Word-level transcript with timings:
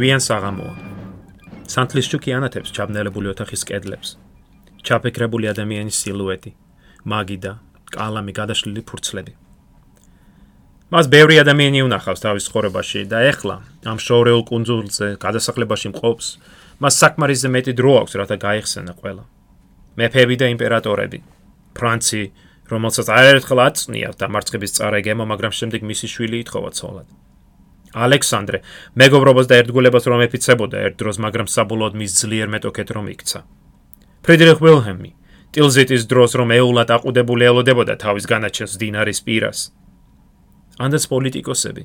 გვიან 0.00 0.22
საღამოა. 0.24 0.74
სანთლისჩუკი 1.68 2.32
ანათებს 2.32 2.72
ჩაბნელებული 2.72 3.36
ოთახის 3.36 3.62
კედლებს. 3.68 4.16
ჩაფიქრებული 4.80 5.52
ადამიანის 5.52 5.96
სილუეტი, 6.00 6.52
მაგიდა, 7.04 7.52
კალამი 7.92 8.32
გადაშლილი 8.32 8.80
ფურცლები. 8.88 9.36
მას 10.88 11.04
ბევრი 11.12 11.36
ადამიანი 11.44 11.84
უნახავს 11.84 12.24
თავის 12.24 12.48
ხორებაში 12.48 13.00
და 13.12 13.18
ეხლა 13.28 13.56
ამ 13.92 13.98
შოურეულ 14.00 14.42
კუნძულზე 14.48 15.08
გადასახლებაში 15.20 15.88
მყოფს, 15.92 16.26
მას 16.80 16.94
საკმარისზე 17.02 17.48
მეტი 17.52 17.72
დრო 17.76 17.92
აქვს, 18.00 18.12
რათა 18.20 18.36
გაიხსენა 18.46 18.92
ყველა. 19.04 19.24
მეფეები 20.00 20.36
და 20.40 20.46
იმპერატორები, 20.56 21.18
ფრანცი, 21.76 22.22
რომელსაც 22.72 23.06
აერთხელ 23.20 23.60
აწნია 23.68 24.08
დამარცხების 24.16 24.74
წარეგემო, 24.80 25.24
მაგრამ 25.28 25.52
შემდეგ 25.52 25.80
მისი 25.84 26.06
შვილი 26.08 26.36
ითხოვა 26.40 26.72
ცოლად. 26.72 27.19
ალექსანდრე, 27.94 28.58
მეგობრობას 28.94 29.46
და 29.50 29.54
ერთგულებას 29.60 30.04
რომ 30.06 30.20
ეფიცებოდა 30.26 30.76
ერთ 30.86 30.94
დროს, 31.00 31.16
მაგრამ 31.24 31.46
საბოლოოდ 31.50 31.94
მის 31.98 32.12
ძლიერ 32.20 32.48
მეტოქეთ 32.54 32.88
რომ 32.94 33.06
იქცა. 33.10 33.40
ფრიდრიხ 34.22 34.58
ვილჰემი, 34.62 35.10
ტილზიტის 35.50 36.02
დროს 36.06 36.30
რომ 36.38 36.48
ეულად 36.54 36.88
აყუდებული 36.94 37.42
ელოდებოდა 37.50 37.94
თავის 37.98 38.24
განაჩენს 38.30 38.78
დინარის 38.78 39.20
პირას. 39.26 39.58
ანდაც 40.78 41.04
პოლიტიკოსები, 41.10 41.82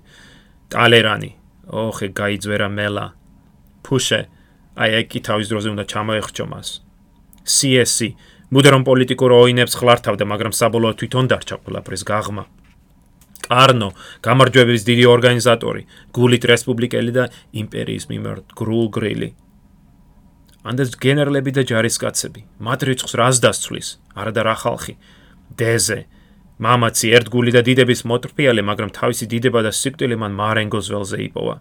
ტალერანი, 0.70 1.32
ოხე 1.66 2.08
გაიძვერა 2.14 2.68
მელა, 2.70 3.06
ფუშე, 3.82 4.22
აი 4.78 4.90
ეკი 5.02 5.20
თავის 5.26 5.48
დროზე 5.50 5.70
უნდა 5.74 5.84
ჩამოეხჭო 5.90 6.46
მას. 6.46 6.70
CSC 7.46 8.14
მუდრონ 8.54 8.84
პოლიტიკურ 8.86 9.32
ოინებს 9.34 9.74
ხლართავდა, 9.80 10.26
მაგრამ 10.26 10.54
საბოლოოდ 10.54 10.96
თვითონ 11.02 11.26
დარჩა 11.32 11.56
ყველაფრის 11.66 12.04
გაღმა. 12.06 12.44
კარნო, 13.46 13.90
გამარჯვების 14.26 14.82
დიდი 14.90 15.06
ორგანიზატორი, 15.06 15.82
გულით 16.16 16.44
რესპუბლიკელი 16.50 17.12
და 17.14 17.26
იმპერიის 17.54 18.06
მიმართ 18.10 18.56
გრულ 18.58 18.88
გრილი. 18.96 19.30
ანდაც 20.66 20.98
გენერლები 20.98 21.52
და 21.54 21.62
ჯარისკაცები, 21.70 22.42
მათ 22.58 22.80
რიცხვს 22.90 23.14
რას 23.22 23.38
დასცვლის? 23.44 23.88
არადა 24.18 24.42
რა 24.50 24.56
ხალხი? 24.66 24.94
დეზე, 25.62 26.00
მამაცი 26.58 27.08
ერთგული 27.20 27.52
და 27.54 27.62
დიდების 27.62 28.02
მოტრფიალე, 28.10 28.62
მაგრამ 28.66 28.90
თავისი 28.98 29.26
დიდება 29.30 29.62
და 29.62 29.72
სიკვდილი 29.76 30.16
მან 30.18 30.32
მარენგოს 30.42 30.90
ველზე 30.90 31.18
იპოვა. 31.30 31.56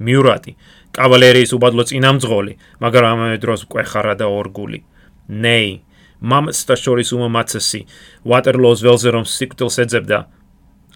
მიურატი, 0.00 0.52
კავალერიის 0.96 1.52
უბადლო 1.52 1.84
წინამძღოლი, 1.90 2.54
მაგრამ 2.80 3.08
ამავე 3.12 3.36
დროს 3.44 3.60
კვეხარა 3.68 4.14
და 4.16 4.26
ორგული. 4.32 4.80
ნეი, 5.28 5.84
მამაც 6.24 6.56
და 6.56 6.74
შორის 6.80 7.08
უმამაცესი, 7.12 7.80
ვატერლოუს 8.24 8.80
ველზე 8.80 9.08
რომ 9.12 9.24
სიკვდილს 9.28 9.76
ეძებდა 9.84 10.18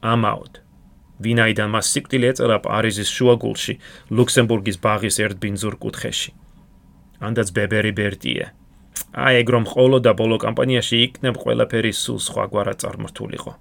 ამაოდ. 0.04 0.52
ვინაიდან 1.24 1.68
მას 1.72 1.86
სიკვდილი 1.94 2.26
ეწელა 2.30 2.58
პარიზის 2.66 3.10
შუაგულში, 3.16 3.74
ლუქსემბურგის 4.12 4.76
ბაღის 4.84 5.16
ერთ 5.24 5.36
ბინძურ 5.42 5.74
კუთხეში. 5.80 6.30
ანდაც 7.24 7.48
ბებერი 7.56 7.92
ბერტია. 7.94 8.46
აი 9.14 9.34
ეგ 9.40 9.48
რომ 9.54 9.64
ხოლო 9.70 9.98
და 10.02 10.12
ბოლო 10.18 10.36
კამპანიაში 10.42 10.96
იქნებ 11.06 11.34
ყველაფერი 11.38 11.92
სულ 11.94 12.18
სხვაგვარად 12.18 12.78
წარმართულიყო. 12.82 13.52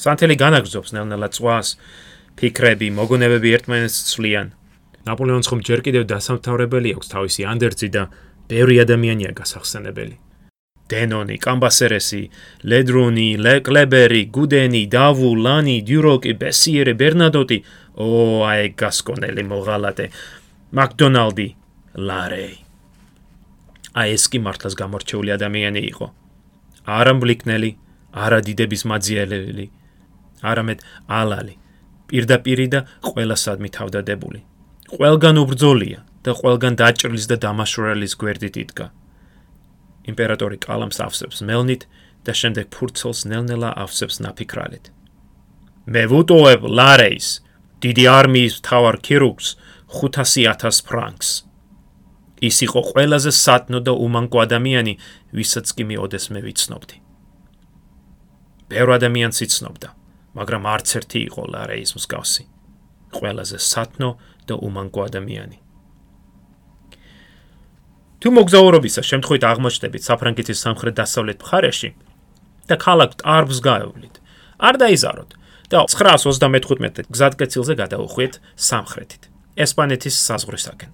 სანთელი 0.00 0.36
განაგზობს 0.40 0.90
ნელ-ნელა 0.96 1.28
წვას, 1.36 1.68
ფიქრები, 2.40 2.88
მოგონებები 2.98 3.48
ერთმანეთს 3.56 3.98
ცვლიან. 4.10 4.48
ნაპოლეონს 5.06 5.48
ხომ 5.52 5.60
ჯერ 5.60 5.80
კიდევ 5.84 6.02
დასამთავრებელი 6.08 6.88
აქვს 6.96 7.08
თავისი 7.14 7.42
ანდერძი 7.52 7.88
და 7.92 8.02
ბევრი 8.48 8.76
ადამიანია 8.84 9.30
გასახსენებელი. 9.36 10.23
დენონი, 10.90 11.36
კამბასერესი, 11.40 12.22
ლედრონი, 12.68 13.28
ლეკლებერი, 13.40 14.22
გუდენი, 14.28 14.82
დავუ, 14.92 15.30
ლანი, 15.44 15.76
დიუროკი, 15.88 16.32
ბესიერე, 16.40 16.92
ბერნადოტი, 17.00 17.58
ო 17.96 18.08
აი 18.44 18.74
გასკონელი 18.76 19.42
მოღალატე. 19.48 20.06
მაკდონალდი, 20.76 21.48
ლარეი. 21.96 22.56
აი 23.94 24.08
ეს 24.18 24.24
კი 24.28 24.38
მართლაც 24.44 24.74
გამორჩეული 24.74 25.30
ადამიანი 25.38 25.80
იყო. 25.94 26.06
არა 26.84 27.12
მბლიკნელი, 27.16 27.70
არა 28.12 28.38
დიდების 28.44 28.82
მაძიელელი, 28.90 29.66
არამედ 30.42 30.78
ალალი. 31.08 31.54
პირდაპირი 32.10 32.66
და 32.68 32.80
ყველასადმი 33.00 33.68
თავდადებული. 33.72 34.40
ყველგან 34.92 35.36
უბრძოლია 35.40 36.00
და 36.24 36.30
ყველგან 36.40 36.74
დაჭრილის 36.76 37.26
და 37.30 37.36
დამაშორალის 37.40 38.12
გვერდით 38.20 38.56
იდგა. 38.64 38.86
იმპერატორი 40.10 40.58
კალამს 40.60 41.00
ავსებს 41.00 41.40
მელნით 41.48 41.86
და 42.24 42.32
შემდეგ 42.32 42.68
ფურცელს 42.74 43.24
ნელ-ნელა 43.28 43.70
ავსებს 43.84 44.20
ნაფიქრალით. 44.24 44.90
მე 45.84 46.02
ვუტოვებ 46.12 46.62
ლარეის, 46.64 47.28
დიდი 47.84 48.04
არმიის 48.08 48.54
თავარ 48.64 48.96
ქირურგს 49.04 49.48
500000 49.92 50.84
ფრანკს. 50.88 51.30
ის 52.44 52.56
იყო 52.66 52.80
ყველაზე 52.92 53.30
სათნო 53.32 53.78
და 53.80 53.92
უმანკო 54.04 54.38
ადამიანი, 54.44 54.94
ვისაც 55.32 55.66
კი 55.76 55.84
მეოდეს 55.88 56.24
მე 56.34 56.40
ვიცნობდი. 56.44 56.96
ბევრ 58.68 58.88
ადამიანს 58.98 59.38
იცნობდა, 59.46 59.88
მაგრამ 60.36 60.62
არც 60.74 60.88
ერთი 60.98 61.18
იყო 61.28 61.42
ლარეის 61.52 61.90
მსგავსი. 61.96 62.44
ყველაზე 63.16 63.58
სათნო 63.72 64.10
და 64.48 64.54
უმანკო 64.60 65.00
ადამიანი. 65.08 65.63
თუ 68.24 68.30
მოგზაურობისა 68.32 69.02
შემთხვევით 69.04 69.42
აღმოჩნდებით 69.44 70.06
საფრანგეთის 70.08 70.60
სამხრეთ-დასავლეთ 70.64 71.42
მხარეში 71.44 71.88
და 72.72 72.76
ქალაქ 72.80 73.10
ტარბს 73.20 73.58
გაევლით, 73.60 74.14
არ 74.64 74.74
დაიზაროთ 74.80 75.30
და 75.68 75.82
935 75.92 77.04
გზატკეცილზე 77.12 77.74
გადაუხვით 77.84 78.38
სამხრეთით, 78.56 79.28
ესპანეთის 79.60 80.16
საზღვრისაკენ. 80.24 80.90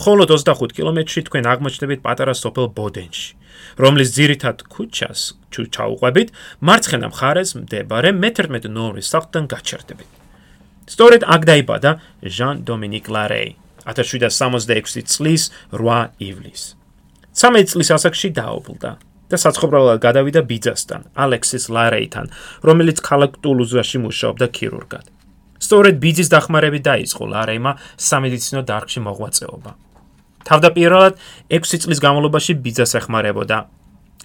მხოლოდ 0.00 0.28
25 0.32 0.72
კილომეტრში 0.80 1.20
თქვენ 1.28 1.44
აღმოჩნდებით 1.52 2.00
პატარა 2.00 2.32
სოფელ 2.32 2.72
ბოდენში, 2.72 3.28
რომლის 3.76 4.08
ძირითად 4.16 4.64
ქუჩას 4.72 5.20
ჩაუყვებით 5.52 6.32
მარცხენა 6.64 7.12
მხარეს 7.12 7.52
მდებარე 7.60 8.16
მე-11 8.16 8.72
ნომრის 8.72 9.12
სახლთან 9.12 9.44
გაჩერდებით. 9.52 10.10
სწორედ 10.88 11.22
აქ 11.28 11.42
დაიბადა 11.52 11.90
ჟან 12.24 12.64
დომინიკ 12.64 13.12
ლარეი 13.12 13.65
1766 13.86 15.06
წლის 15.06 15.50
8 15.70 16.10
ივლისს. 16.18 16.74
13 17.36 17.68
წლის 17.72 17.90
ასაკში 17.92 18.32
დაობლდა 18.32 18.90
და 19.30 19.36
საცხოვრებლად 19.36 19.98
გადავიდა 20.00 20.40
ბიძასთან, 20.46 21.10
ალექსის 21.18 21.68
ლარეითან, 21.68 22.26
რომელიც 22.62 23.02
ქალაქ 23.02 23.38
ტულუზაში 23.42 23.98
მუშაობდა 24.06 24.46
ქირურგად. 24.56 25.04
სწორედ 25.60 25.94
ბიძის 26.00 26.28
დახმარებით 26.30 26.82
დაიწყო 26.86 27.24
ლარეიმა 27.32 27.72
სამედიცინო 28.08 28.62
დარგში 28.70 29.00
მოღვაწეობა. 29.06 29.70
თავდაპირველად 30.46 31.14
6 31.50 31.82
წლის 31.82 31.98
განმავლობაში 32.04 32.52
ბიძას 32.64 32.92
ეხმარებოდა. 33.00 33.58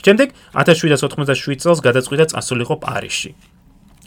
შემდეგ 0.05 0.28
1787 0.53 1.59
წელს 1.61 1.79
გადაწყვიტა 1.81 2.25
წასულიყო 2.31 2.75
პარიზში. 2.85 3.31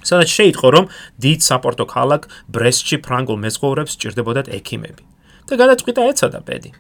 სადაც 0.05 0.29
შეიტყო, 0.37 0.69
რომ 0.75 0.85
დიდ 1.19 1.41
საპორტო 1.49 1.85
ქალაქ 1.89 2.23
ბრესტში 2.55 2.97
ფრანგულ 3.05 3.39
მეზღვაურებს 3.45 3.97
სჭირდებოდათ 3.97 4.53
ექიმები 4.53 5.14
და 5.49 5.55
გადაწყვიტა 5.61 6.03
ეცადა 6.11 6.41
ბედი. 6.49 6.71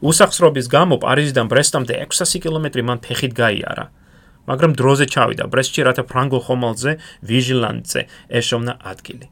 უსახსრობის 0.00 0.66
გამო 0.70 0.96
პარიზიდან 1.02 1.46
ბრესტამდე 1.50 1.94
600 2.06 2.42
კილომეტრი 2.44 2.82
მან 2.88 2.98
ფეხით 3.04 3.32
გაიარა. 3.36 3.86
მაგრამ 4.46 4.72
დროზე 4.78 5.06
ჩავიდა 5.10 5.44
ბრესტში, 5.50 5.80
რათა 5.88 6.02
ფრანგულ 6.10 6.42
ხომალდზე 6.46 6.92
ვიჟილანტზე 7.28 8.00
ეშოვნა 8.38 8.74
ადგილი. 8.92 9.26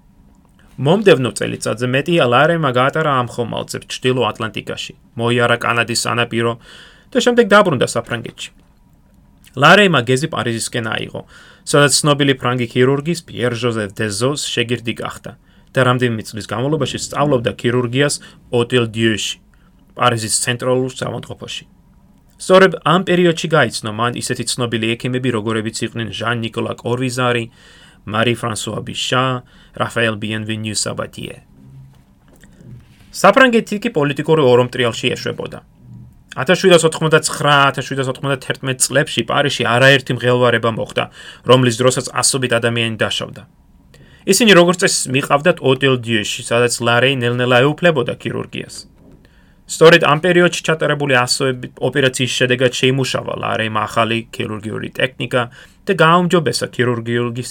მომდევნო 0.75 1.31
წელიწადზე 1.39 1.87
მეტი 1.87 2.15
ალარემა 2.27 2.71
გაატარა 2.75 3.11
ამ 3.23 3.29
ხომალდზე 3.31 3.79
ჩრდილო 3.87 4.23
ატლანტიკაში. 4.31 4.93
მოიარა 5.15 5.57
კანადის 5.63 6.03
სანაპირო 6.03 6.53
და 7.15 7.19
შემდეგ 7.23 7.47
დაბრუნდა 7.55 7.87
საფრანგეთში. 7.95 8.51
ლარემა 9.55 10.01
გეზი 10.03 10.29
პარიზისკენ 10.35 10.87
აიღო, 10.91 11.21
სადაც 11.63 11.93
ცნობილი 11.95 12.35
ფრანგი 12.35 12.67
ქირურგის 12.75 13.21
პიერ 13.23 13.55
ჟოზეფ 13.55 13.91
დეზოს 13.95 14.41
შეგირდი 14.51 14.95
გახდა 14.99 15.39
და 15.75 15.81
რამდენიმე 15.89 16.23
წლის 16.29 16.47
განმავლობაში 16.47 16.99
სწავლობდა 17.03 17.51
ქირურგიას 17.61 18.15
ოტელ 18.55 18.87
დიუში, 18.95 19.37
პარიზის 19.99 20.35
ცენტრალურ 20.45 20.91
სამონტყოფოში. 20.95 21.65
სწორედ 22.39 22.73
ამ 22.83 23.01
პერიოდში 23.09 23.49
გაიცნო 23.51 23.91
მან 23.95 24.13
ისეთი 24.23 24.45
ცნობილი 24.53 24.87
ექიმები, 24.95 25.29
როგორებიც 25.35 25.77
იყვნენ 25.87 26.09
ჟან 26.15 26.37
ნიკოლა 26.45 26.73
კორვიზარი, 26.79 27.45
მარი 28.07 28.35
ფრანსუა 28.37 28.81
ბიშა, 28.87 29.25
რაფაელ 29.81 30.17
ბიენვენიუ 30.23 30.77
საბატიე. 30.77 31.37
საფრანგეთი 33.15 33.77
კი 33.83 33.91
პოლიტიკური 33.95 34.43
ორმტრიალში 34.43 35.07
ეშვებოდა. 35.15 35.59
1789-1791 36.35 38.83
წლებში 38.83 39.23
პარიზში 39.23 39.63
არაერთი 39.71 40.19
მღელვარება 40.19 40.75
მოხდა, 40.75 41.15
რომლის 41.47 41.79
დროსაც 41.79 42.11
ასობით 42.11 42.59
ადამიანი 42.59 42.99
დაშავდა. 42.99 43.47
ისინი 44.25 44.53
როგორც 44.57 44.79
წესი 44.85 45.13
მიყავდათ 45.15 45.61
ოტელ 45.61 45.97
დიეში, 46.01 46.43
სადაც 46.49 46.81
ლარეი 46.81 47.15
ნელ-ნელა 47.21 47.61
ეუფლებოდა 47.65 48.15
ქირურგიას. 48.17 48.77
სწორედ 49.65 50.03
ამ 50.05 50.19
პერიოდში 50.21 50.61
ჩატარებული 50.69 51.15
ასოები 51.17 51.67
ოპერაციის 51.81 52.33
შედეგად 52.39 52.73
შეიმუშავა 52.77 53.35
ლარეიმ 53.45 53.77
ახალი 53.81 54.19
ქირურგიული 54.29 54.89
ტექნიკა 54.93 55.43
და 55.89 55.93
გააუმჯობესა 56.05 56.67
ქირურგიული 56.69 57.45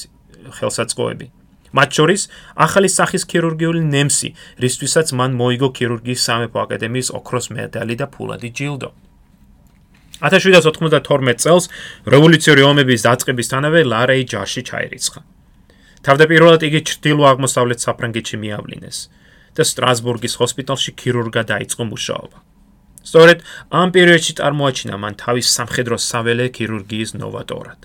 ხელსაწყოები. 0.58 1.28
მათ 1.74 1.90
შორის 1.98 2.22
ახალი 2.54 2.90
სახის 2.90 3.24
ქირურგიული 3.26 3.82
ნემსი, 3.82 4.30
რისთვისაც 4.62 5.08
მან 5.18 5.34
მოიგო 5.42 5.70
ქირურგიის 5.74 6.22
სამეფო 6.22 6.58
აკადემიის 6.70 7.10
ოქროს 7.18 7.50
მედალი 7.50 7.96
და 7.98 8.06
ფულადი 8.14 8.50
ჯილდო. 8.54 8.90
1792 10.22 11.42
წელს 11.42 11.66
რევოლუციური 12.06 12.62
ომების 12.62 13.02
დაწყებისთანავე 13.10 13.80
ლარეი 13.90 14.24
ჯარში 14.30 14.62
ჩაირიცხა. 14.70 15.33
თავდაპირველად 16.04 16.62
იგი 16.68 16.80
ჩრდილო-აღმოსავლეთ 16.90 17.80
საფრანგეთში 17.86 18.38
მიავლინეს 18.44 18.98
და 19.56 19.64
სტრასბურგის 19.70 20.34
ჰოსპიტალში 20.40 20.92
ქირურგად 21.00 21.46
დაიწყო 21.54 21.84
მუშაობა. 21.88 22.38
სწორედ 23.04 23.40
ამ 23.72 23.88
პერიოდში 23.96 24.34
წარმოაჩინა 24.40 24.96
მან 25.04 25.14
თავის 25.24 25.48
სამხედრო 25.56 25.96
საველე 26.00 26.46
ქირურგიის 26.58 27.12
ნოვატორად. 27.20 27.80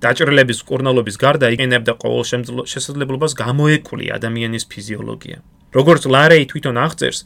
დაჭრილების 0.00 0.60
კურნალობის 0.68 1.16
გარდა 1.20 1.46
იყენებდა 1.54 1.92
ყოველ 2.02 2.24
შესაძლებლობას 2.72 3.32
გამოეკვლი 3.36 4.06
ადამიანის 4.16 4.64
ფიზიოლოგია. 4.72 5.38
როგორც 5.76 6.02
ლარეი 6.14 6.44
თვითონ 6.50 6.76
აღწერს, 6.86 7.20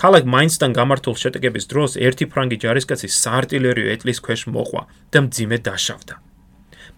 ქალაქ 0.00 0.24
მაინცთან 0.34 0.70
გამართულ 0.80 1.14
შეტაკების 1.22 1.64
დროს 1.70 1.90
ერთი 2.00 2.24
ფრანგი 2.32 2.56
ჯარისკაცი 2.64 3.08
საარტილერიო 3.22 3.86
ეტლის 3.94 4.18
ქვეშ 4.24 4.40
მოყვა 4.54 4.82
და 5.12 5.18
მძიმე 5.28 5.56
დაშავდა. 5.66 6.14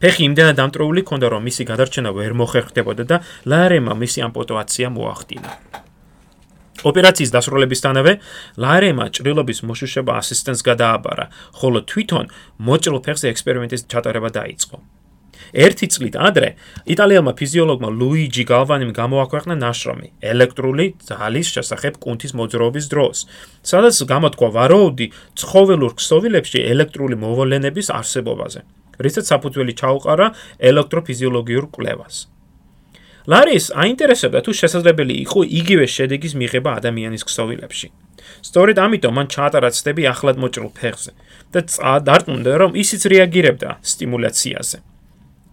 ფეხი 0.02 0.22
იმდენად 0.28 0.58
დამტროული 0.58 1.02
ქონდა, 1.06 1.26
რომ 1.30 1.46
მისი 1.46 1.62
გადარჩენა 1.70 2.10
ვერ 2.10 2.34
მოხერხდებოდა 2.34 3.04
და 3.06 3.16
ლარემა 3.46 3.94
მისი 4.02 4.26
ამპუტაცია 4.26 4.90
მოახდინა. 4.90 5.50
ოპერაციის 6.82 7.30
დასრულებისთანავე 7.30 8.12
ლარემა 8.58 9.06
ჭრილობის 9.14 9.62
მოშუშება 9.62 10.12
ასისტენტს 10.18 10.62
გადააბარა, 10.66 11.26
ხოლო 11.62 11.78
თვითონ 11.86 12.26
მოჭრილ 12.66 12.98
ფეხზე 13.06 13.26
ექსპერიმენტის 13.30 13.86
ჩატარება 13.86 14.28
დაიწყო. 14.34 14.76
ერთი 15.52 15.86
წლით 15.92 16.16
ადრე 16.16 16.48
იტალიელმა 16.88 17.32
ფიზიოლოგმა 17.38 17.88
ლუიჯი 18.00 18.44
გალვანიმ 18.50 18.90
გამოაქვეყნა 18.96 19.54
ნაშრომი 19.62 20.08
ელექტრული 20.32 20.86
ძალის 21.08 21.48
შესახებ 21.54 21.94
კუნთის 22.02 22.32
მოძრაობის 22.38 22.86
დროს, 22.92 23.16
სადაც 23.62 23.94
გამოთქვა 24.12 24.48
ვაროუდი 24.56 25.06
ცხოველურ 25.38 25.92
ქსოვილებში 25.98 26.58
ელექტრული 26.72 27.16
მოვლენების 27.20 27.86
არსებობაზე, 27.92 28.60
რითაც 28.98 29.24
საფუძველი 29.32 29.72
ჩაუყარა 29.80 30.26
ელექტროფიზიოლოგიურ 30.58 31.64
კვლევას. 31.72 32.16
ლარის 33.30 33.70
აინტერესებდა 33.78 34.40
თუ 34.42 34.50
შესაძლებელი 34.50 35.14
იყო 35.24 35.40
იგივე 35.46 35.86
შედეგის 35.86 36.32
მიღება 36.34 36.70
ადამიანის 36.82 37.22
ქსოვილებში. 37.22 37.88
სწორედ 38.42 38.76
ამიტომ 38.82 39.14
მან 39.14 39.26
ჩაატარა 39.34 39.70
ცდები 39.70 40.02
ახლად 40.10 40.36
მოჭრილ 40.42 40.70
ფეხზე 40.74 41.12
და 41.54 41.60
დარწმუნდა 42.06 42.52
რომ 42.62 42.72
ისიც 42.82 43.02
რეაგირებდა 43.12 43.70
სტიმულაციაზე. 43.82 44.78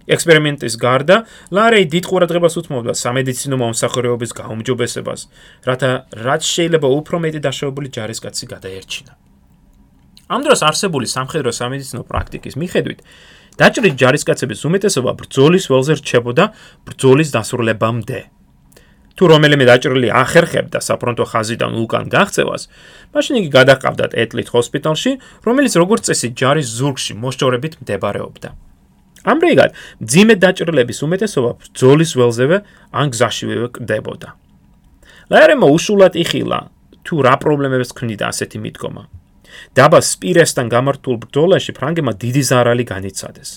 ექსპერიმენტის 0.10 0.76
გარდა 0.82 1.18
ლარეი 1.54 1.86
დიდ 1.94 2.06
ყურადღებას 2.10 2.58
უთმობდა 2.58 2.94
სამედიცინო 2.98 3.56
მომსახურებების 3.62 4.32
გაუმჯობესებას, 4.42 5.22
რათა 5.70 5.90
რაც 6.26 6.42
შეიძლება 6.56 6.88
უფრო 7.00 7.16
მეტი 7.22 7.40
დაშავებული 7.46 7.94
ჯარისკაცი 7.94 8.46
გადაერჩინა. 8.50 9.29
ამ 10.30 10.42
დროს 10.46 10.62
არსებული 10.62 11.08
სამხედრო 11.10 11.52
სამედიცინო 11.60 12.02
პრაქტიკის 12.06 12.56
მიხედვით 12.62 13.00
დაჭრილი 13.60 13.92
ჯარისკაცების 14.00 14.62
უმეტესობა 14.70 15.12
ბრძოლის 15.20 15.66
ველზე 15.68 15.94
რჩებოდა 16.00 16.44
ბრძოლის 16.88 17.30
დასრულებამდე. 17.36 18.20
თუ 19.20 19.24
რომელიმე 19.28 19.66
დაჭრილი 19.68 20.10
ახერხებდა 20.16 20.80
საფრონტო 20.80 21.26
ხაზიდან 21.28 21.72
უკან 21.84 22.06
გაღწევას, 22.08 22.64
მაშინ 23.12 23.36
იგი 23.42 23.50
გადაყავდათ 23.58 24.12
ეტლით 24.16 24.48
ჰოსპიტალში, 24.56 25.12
რომელიც 25.44 25.74
როგორც 25.76 26.02
წესი 26.08 26.28
ჯარის 26.40 26.68
ზურგში 26.80 27.14
მოშორებით 27.20 27.74
მდებარეობდა. 27.84 28.50
ამრიგად, 29.28 29.70
ძიმე 30.00 30.36
დაჭრილების 30.40 31.00
უმეტესობა 31.04 31.52
ბრძოლის 31.60 32.12
ველზევე 32.16 32.58
ან 32.96 33.06
გზაშივე 33.12 33.68
კვდებოდა. 33.76 34.30
ლაერემო 35.28 35.68
უშულად 35.68 36.14
იხილა 36.16 36.60
თუ 37.04 37.16
რა 37.28 37.36
პრობლემებს 37.44 37.92
ქმნიდა 37.92 38.32
ასეთი 38.32 38.58
მიდგომა. 38.64 39.19
დაბა 39.78 40.00
სპირესთან 40.04 40.68
გამართულ 40.76 41.16
ბრძოლაში 41.24 41.72
ფრანგებმა 41.78 42.14
დიდი 42.24 42.42
ზარალი 42.50 42.86
განიცადეს. 42.86 43.50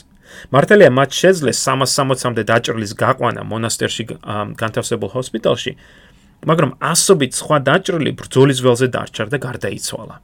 მართალია 0.52 0.90
მათ 0.96 1.10
შეძლეს 1.12 1.58
360-მდე 1.60 2.42
დაჭრილის 2.48 2.92
გაყვანა 2.96 3.42
მონასტერში 3.52 4.04
განთავსებულ 4.56 5.08
ჰოსპიტალში, 5.12 5.72
მაგრამ 6.48 6.70
ასობით 6.80 7.32
სხვა 7.36 7.56
დაჭრილი 7.68 8.12
ბრძოლის 8.18 8.58
ველზე 8.64 8.86
დარჩა 8.96 9.24
და 9.32 9.38
გარდაიცვალა. 9.46 10.16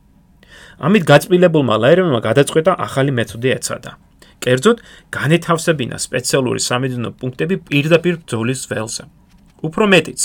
ამით 0.79 1.03
გაწმილებულმა 1.11 1.77
ლაერემმა 1.83 2.21
გადაწყვეტა 2.25 2.73
ახალი 2.87 3.13
მეთოდი 3.19 3.49
ეცადა. 3.59 3.93
კერძოდ, 4.39 4.79
განეთავსებინა 5.11 5.97
სპეციალური 5.99 6.61
სამედიცინო 6.63 7.11
პუნქტები 7.19 7.55
პირდაპირ 7.69 8.15
ბრძოლის 8.23 8.61
ველზე. 8.71 9.05
უფრო 9.67 9.85
მეტიც, 9.91 10.21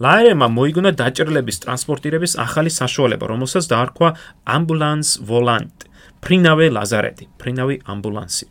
ლაერემა 0.00 0.46
მოიგონა 0.48 0.90
დაჭრილების 0.96 1.60
ტრანსპორტირების 1.60 2.38
ახალი 2.40 2.72
საშუალება, 2.72 3.28
რომელსაც 3.28 3.64
დაარქვა 3.68 4.08
ამბულანს 4.48 5.10
ვოლანტ, 5.28 5.84
პრინავე 6.24 6.72
ლაზარეტი, 6.72 7.28
პრინავი 7.36 7.76
ამბულანსი. 7.84 8.46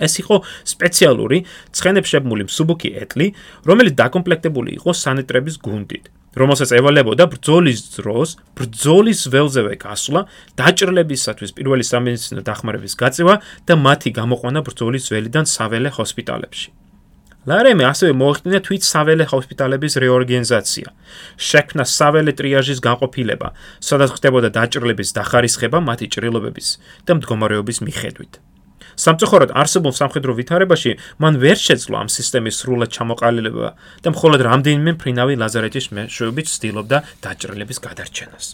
ეს 0.00 0.14
იყო 0.22 0.36
სპეციალური 0.64 1.44
ცხენებშებმული 1.76 2.48
მსუბუქი 2.48 2.90
ეტლი, 3.02 3.26
რომელიც 3.68 3.94
დაკომპლექტებული 4.00 4.70
იყო 4.78 4.90
სანიტრების 4.96 5.56
გუნდით, 5.66 6.04
რომელსაც 6.32 6.70
ევალებოდა 6.78 7.24
ბრძოლის 7.28 7.80
დროს 7.98 8.28
ბრძოლის 8.56 9.20
ველზევე 9.28 9.74
გასვლა, 9.76 10.20
დაჭრილებისათვის 10.56 11.50
პირველი 11.52 11.84
სამედიცინო 11.84 12.40
დახმარების 12.40 12.94
გაწევა 12.96 13.34
და 13.68 13.74
მათი 13.76 14.10
გამოყვანა 14.16 14.60
ბრძოლის 14.64 15.12
ველიდან 15.12 15.44
საველე 15.44 15.92
ჰოსპიტალებში. 15.92 16.81
ლარემე 17.42 17.84
ასევე 17.90 18.12
მოახდინა 18.14 18.60
თვით 18.62 18.86
საველე 18.86 19.24
ჰოსპიტალების 19.32 19.98
რეორგანიზაცია. 20.04 20.88
შექმნა 21.42 21.84
საველე 21.90 22.32
ტრიაჟის 22.38 22.78
განყოფილება, 22.86 23.48
სადაც 23.82 24.10
ხდებოდა 24.14 24.48
დაჭრილების 24.54 25.10
დახარისხება 25.18 25.78
მათი 25.82 26.06
ჭრილობების 26.14 26.68
და 27.06 27.12
მდგომარეობის 27.18 27.78
მიხედვით. 27.82 28.32
სამწუხაროდ 29.02 29.50
არსებულ 29.56 29.92
სამხედრო 29.96 30.32
ვითარებაში 30.38 30.92
მან 31.22 31.40
ვერ 31.42 31.58
შეძლო 31.58 31.96
ამ 32.02 32.08
სისტემის 32.12 32.58
სრულად 32.60 32.90
ჩამოყალიბება 32.92 33.70
და 34.04 34.08
მხოლოდ 34.12 34.40
რამდენიმე 34.46 34.92
ფრინავი 35.00 35.34
ლაზარეთის 35.42 35.86
მეშვეობით 35.96 36.46
ცდილობდა 36.52 36.98
დაჭრილების 37.24 37.78
გადარჩენას. 37.82 38.46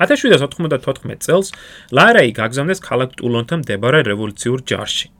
1794 0.00 1.20
წელს 1.20 1.52
ლარეი 1.92 2.32
გაგზავნეს 2.32 2.80
ქალაქ 2.80 3.20
ტულონთან 3.20 3.68
მდებარე 3.68 4.00
რევოლუციურ 4.08 4.64
ჯარში. 4.64 5.19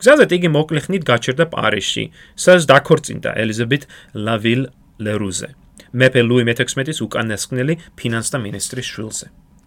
გზაზე 0.00 0.26
იგი 0.36 0.48
მოკლე 0.52 0.80
ხნით 0.86 1.04
გაჩერდა 1.08 1.46
პარიზში, 1.52 2.04
სადაც 2.36 2.62
დაქორწინდა 2.70 3.30
ელიზაბეთ 3.42 3.82
ლავილ 4.26 4.62
ლერუზე, 5.00 5.48
მეფე 5.96 6.22
ლუი 6.28 6.44
მე-16-ის 6.48 7.00
უკანასკნელი 7.06 7.74
ფინანსთა 7.96 8.38
მინისტრის 8.44 8.86
შვილზე. 8.92 9.26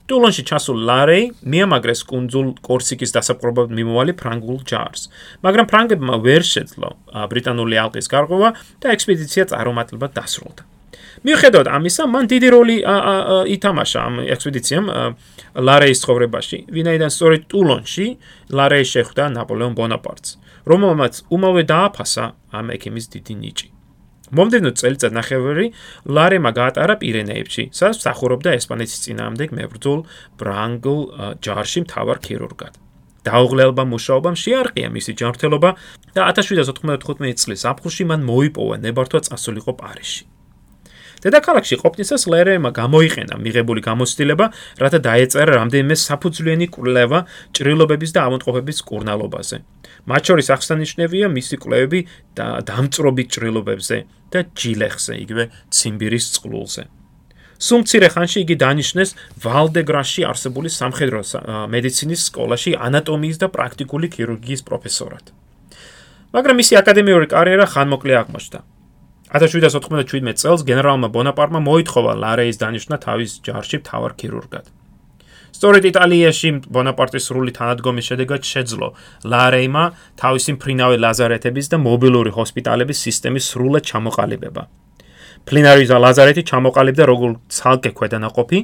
ტულონში 0.09 0.43
ჩასულ 0.49 0.77
ლარეი 0.89 1.25
მიამაგრეს 1.53 2.01
კუნძულ 2.09 2.47
კორსიკის 2.65 3.13
დასაპყრობად 3.13 3.69
მიმოვალი 3.77 4.13
ფრანგულ 4.17 4.59
ჯარს, 4.65 5.05
მაგრამ 5.45 5.69
ფრანგებმა 5.69 6.15
ვერ 6.25 6.41
შეძლო 6.49 6.89
ბრიტანული 7.29 7.77
ალყის 7.77 8.09
გარღვევა 8.09 8.49
და 8.81 8.93
ექსპედიცია 8.97 9.45
წარუმატებლად 9.53 10.17
დასრულდა. 10.17 10.65
მიუხედავად 11.25 11.67
ამისა, 11.67 12.03
მან 12.07 12.25
დიდი 12.31 12.47
როლი 12.53 12.75
ითამაშა 13.55 13.99
ამ 14.07 14.15
ექსპედიციამ 14.35 14.85
ლარეის 15.59 15.99
ცხოვრებაში, 16.03 16.57
ვინაიდან 16.71 17.11
სწორედ 17.11 17.41
ტულონში 17.51 18.07
ლარეი 18.55 18.85
შეხვდა 18.93 19.23
ნაპოლეონ 19.35 19.73
ბონაპარტს, 19.75 20.29
რომელმაც 20.69 21.13
უმალვე 21.27 21.63
დააფასა 21.67 22.23
ამ 22.55 22.65
ექიმის 22.75 23.05
დიდი 23.13 23.35
ნიჭი. 23.43 23.67
მომდევნო 24.29 24.71
წელიწად 24.77 25.13
ნახევარი 25.17 25.67
ლარემა 26.05 26.51
გაატარა 26.53 26.95
პირენეებში, 27.01 27.63
სადაც 27.73 27.97
მსახურობდა 27.97 28.49
ესპანეთის 28.61 29.01
წინააღმდეგ 29.05 29.49
მებრძოლ 29.57 29.99
ბრანგულ 30.37 31.01
ჯარში 31.41 31.79
მთავარ 31.89 32.17
ქირურგად. 32.21 32.73
დაუღლელობა 33.25 33.83
მუშაობამ 33.89 34.37
შეარყია 34.39 34.87
მისი 34.95 35.11
ჯანმრთელობა 35.19 35.69
და 36.15 36.21
1795 36.31 37.41
წლის 37.43 37.65
აპრილში 37.67 38.03
მან 38.07 38.21
მოიპოვა 38.29 38.75
ნებართვა 38.85 39.19
წასულიყო 39.27 39.73
პარიზში. 39.81 40.38
დედაქალაქში 41.23 41.75
ყოფნისას 41.83 42.23
ლერემა 42.31 42.69
გამოიყენა 42.75 43.35
მიღებული 43.43 43.81
გამოცდილება, 43.89 44.45
რათა 44.79 44.99
დაეწერა 45.07 45.53
რამდენიმე 45.59 45.95
საფუძვლიანი 45.95 46.67
კვლევა 46.75 47.19
ჭრილობების 47.55 48.11
და 48.15 48.19
ავონტყოფების 48.27 48.77
კურნალობაზე. 48.89 49.57
მათ 50.09 50.21
შორის 50.29 50.47
აღსანიშნავია 50.55 51.27
მისი 51.27 51.55
კვლევები 51.63 51.99
და 52.37 52.45
დამწრობი 52.69 53.23
ჭრილობებზე 53.33 53.97
და 54.31 54.39
ჯილეხზე, 54.55 55.13
იგივე 55.23 55.43
ციმბირის 55.75 56.25
წყლულზე. 56.39 56.83
სუმცირე 57.59 58.07
ხანში 58.15 58.39
იგი 58.47 58.55
დანიშნეს 58.55 59.09
ვალდეგრაში 59.43 60.23
არსებული 60.31 60.69
სამხედრო 60.71 61.19
მედიცინის 61.75 62.21
სკოლაში 62.31 62.71
ანატომიის 62.87 63.37
და 63.43 63.47
პრაქტიკული 63.51 64.07
ქირურგიის 64.15 64.61
პროფესორად. 64.63 65.25
მაგრამ 66.33 66.55
მისი 66.61 66.73
აკადემიური 66.79 67.27
კარიერა 67.35 67.65
ხანმოკლე 67.73 68.13
აღმოჩნდა. 68.21 68.59
1797 69.29 70.33
წელს 70.41 70.65
გენერალმა 70.65 71.07
ბონაპარტმა 71.13 71.61
მოითხოვა 71.61 72.13
ლარეის 72.23 72.57
დანიშნა 72.57 72.97
თავის 73.05 73.31
ჯარში 73.45 73.77
მთავარ 73.85 74.13
ქირურგად. 74.17 74.65
სწორედ 75.53 75.83
იტალიაში 75.91 76.49
ბონაპარტის 76.73 77.25
სრული 77.29 77.51
თანადგომის 77.53 78.05
შედეგად 78.09 78.41
შეძლო 78.47 78.87
ლარეიმა 79.33 79.83
თავისი 80.21 80.51
ფრინავე 80.61 80.97
ლაზარეთების 81.05 81.69
და 81.73 81.77
მობილური 81.85 82.31
ჰოსპიტალების 82.37 83.01
სისტემის 83.05 83.49
სრულად 83.53 83.83
ჩამოყალიბება. 83.91 84.63
ფლინარი 85.45 85.85
და 85.89 85.97
ლაზარეთი 86.03 86.43
ჩამოყალიბდა 86.49 87.03
როგორც 87.09 87.37
ცალკე 87.57 87.91
ქვედანაყოფი, 87.97 88.59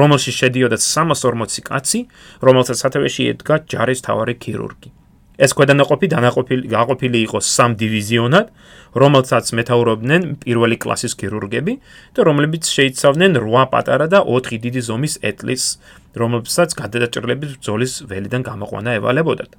რომელშიც 0.00 0.34
შედიოდა 0.42 0.76
340 0.80 1.64
კაცი, 1.68 2.00
რომელსაც 2.46 2.76
სათავეში 2.82 3.22
ედგა 3.32 3.54
ჯარის 3.72 4.00
თავარი 4.06 4.34
ქირურგი. 4.36 4.90
ეს 5.36 5.52
ქვედანაყოფი 5.52 6.08
დანაყოფილი 6.12 6.64
გაყოფილი 6.72 7.18
იყო 7.26 7.38
სამ 7.44 7.76
დივიზიონად, 7.76 8.46
რომელსაც 8.96 9.52
მეთაურობდნენ 9.58 10.22
პირველი 10.40 10.76
კლასის 10.80 11.12
ქირურგები 11.20 11.74
და 12.16 12.20
რომლებიც 12.24 12.64
შეიცავდნენ 12.72 13.36
8 13.44 13.68
პატარა 13.72 14.06
და 14.08 14.24
4 14.24 14.60
დიდი 14.64 14.80
ზომის 14.88 15.20
ეტლის, 15.20 15.64
რომლებსაც 16.16 16.72
გადადაჭრილების 16.80 17.50
ბრძოლის 17.60 17.92
ველიდან 18.08 18.42
გამოყვანა 18.48 18.90
ევალებოდათ. 19.00 19.52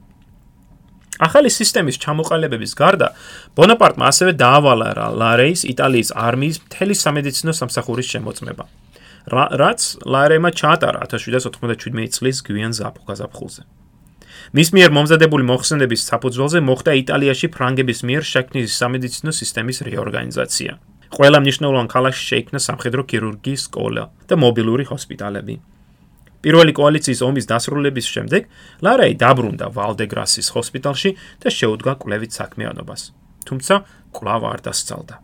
ახალი 1.18 1.50
სისტემის 1.50 1.98
ჩამოყალიბების 1.98 2.74
გარდა, 2.78 3.08
ბონაპარტმა 3.58 4.06
ასევე 4.12 4.32
დაავალა 4.38 4.90
ლარეის 5.18 5.66
იტალიის 5.74 6.14
არმიის 6.14 6.58
მთელი 6.66 6.94
სამედიცინო 6.94 7.54
სამსახურის 7.58 8.12
შემოწმება. 8.14 8.66
რაც 9.34 9.82
ლარემა 10.06 10.50
ჩაატარა 10.54 11.02
1797 11.10 12.08
წლის 12.16 12.38
გვიან 12.46 12.72
ზაფხულზე. 12.78 13.62
მის 14.56 14.70
მიერ 14.72 14.92
მომზადებული 14.96 15.44
მოხსენების 15.44 16.04
საფუძველზე 16.08 16.60
მოხდა 16.64 16.92
იტალიაში 17.04 17.48
ფრანგების 17.52 18.00
მიერ 18.08 18.24
შექმნის 18.24 18.76
სამედიცინო 18.80 19.32
სისტემის 19.36 19.78
რეორგანიზაცია. 19.88 20.72
ყველა 21.12 21.38
მნიშვნელოვან 21.44 21.88
ქალაქში 21.92 22.24
შეიქმნა 22.32 22.60
სამხედრო 22.68 23.02
ქირურგიის 23.12 23.62
სკოლა 23.68 24.04
და 24.28 24.36
მობილური 24.40 24.86
ჰოსპიტალები. 24.88 25.56
პირველი 26.44 26.72
კოალიციის 26.80 27.22
ომის 27.28 27.46
დასრულების 27.52 28.08
შემდეგ 28.08 28.44
ლარეი 28.86 29.14
დაბრუნდა 29.20 29.68
ვალდეგრასის 29.76 30.48
ჰოსპიტალში 30.56 31.12
და 31.44 31.48
შეუდგა 31.52 31.94
კვლევით 32.02 32.32
საქმიანობას. 32.40 33.02
თუმცა 33.48 33.76
კვლავ 34.16 34.42
არ 34.52 34.60
დასწალდა. 34.68 35.16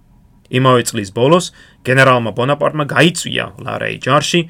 იმავე 0.52 0.82
წლის 0.90 1.10
ბოლოს 1.16 1.46
გენერალმა 1.88 2.32
ბონაპარტმა 2.36 2.86
გაიწვია 2.92 3.46
ლარეი 3.64 3.98
ჯარში, 4.04 4.42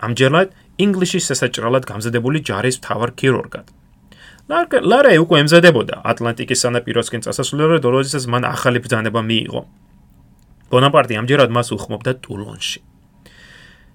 ამჯერად 0.00 0.48
ინგლისის 0.80 1.28
სასაჭრელად 1.28 1.84
გამზადებული 1.84 2.38
ჯარის 2.48 2.80
მთავარ 2.80 3.10
ქირურგად. 3.12 3.66
ლარეი 4.52 5.18
უკვე 5.24 5.38
ემზადებოდა 5.46 6.02
ატლანტიკის 6.12 6.62
სანაპიროსკენ 6.64 7.24
წასასვლელად, 7.24 7.86
როდესაც 7.88 8.24
მან 8.28 8.44
ახალი 8.44 8.82
ბრძანება 8.84 9.20
მიიღო. 9.24 9.62
ბონაპარტი 10.68 11.14
ამჯერად 11.20 11.50
მას 11.56 11.68
უხმობდა 11.72 12.12
ტულონში. 12.24 12.80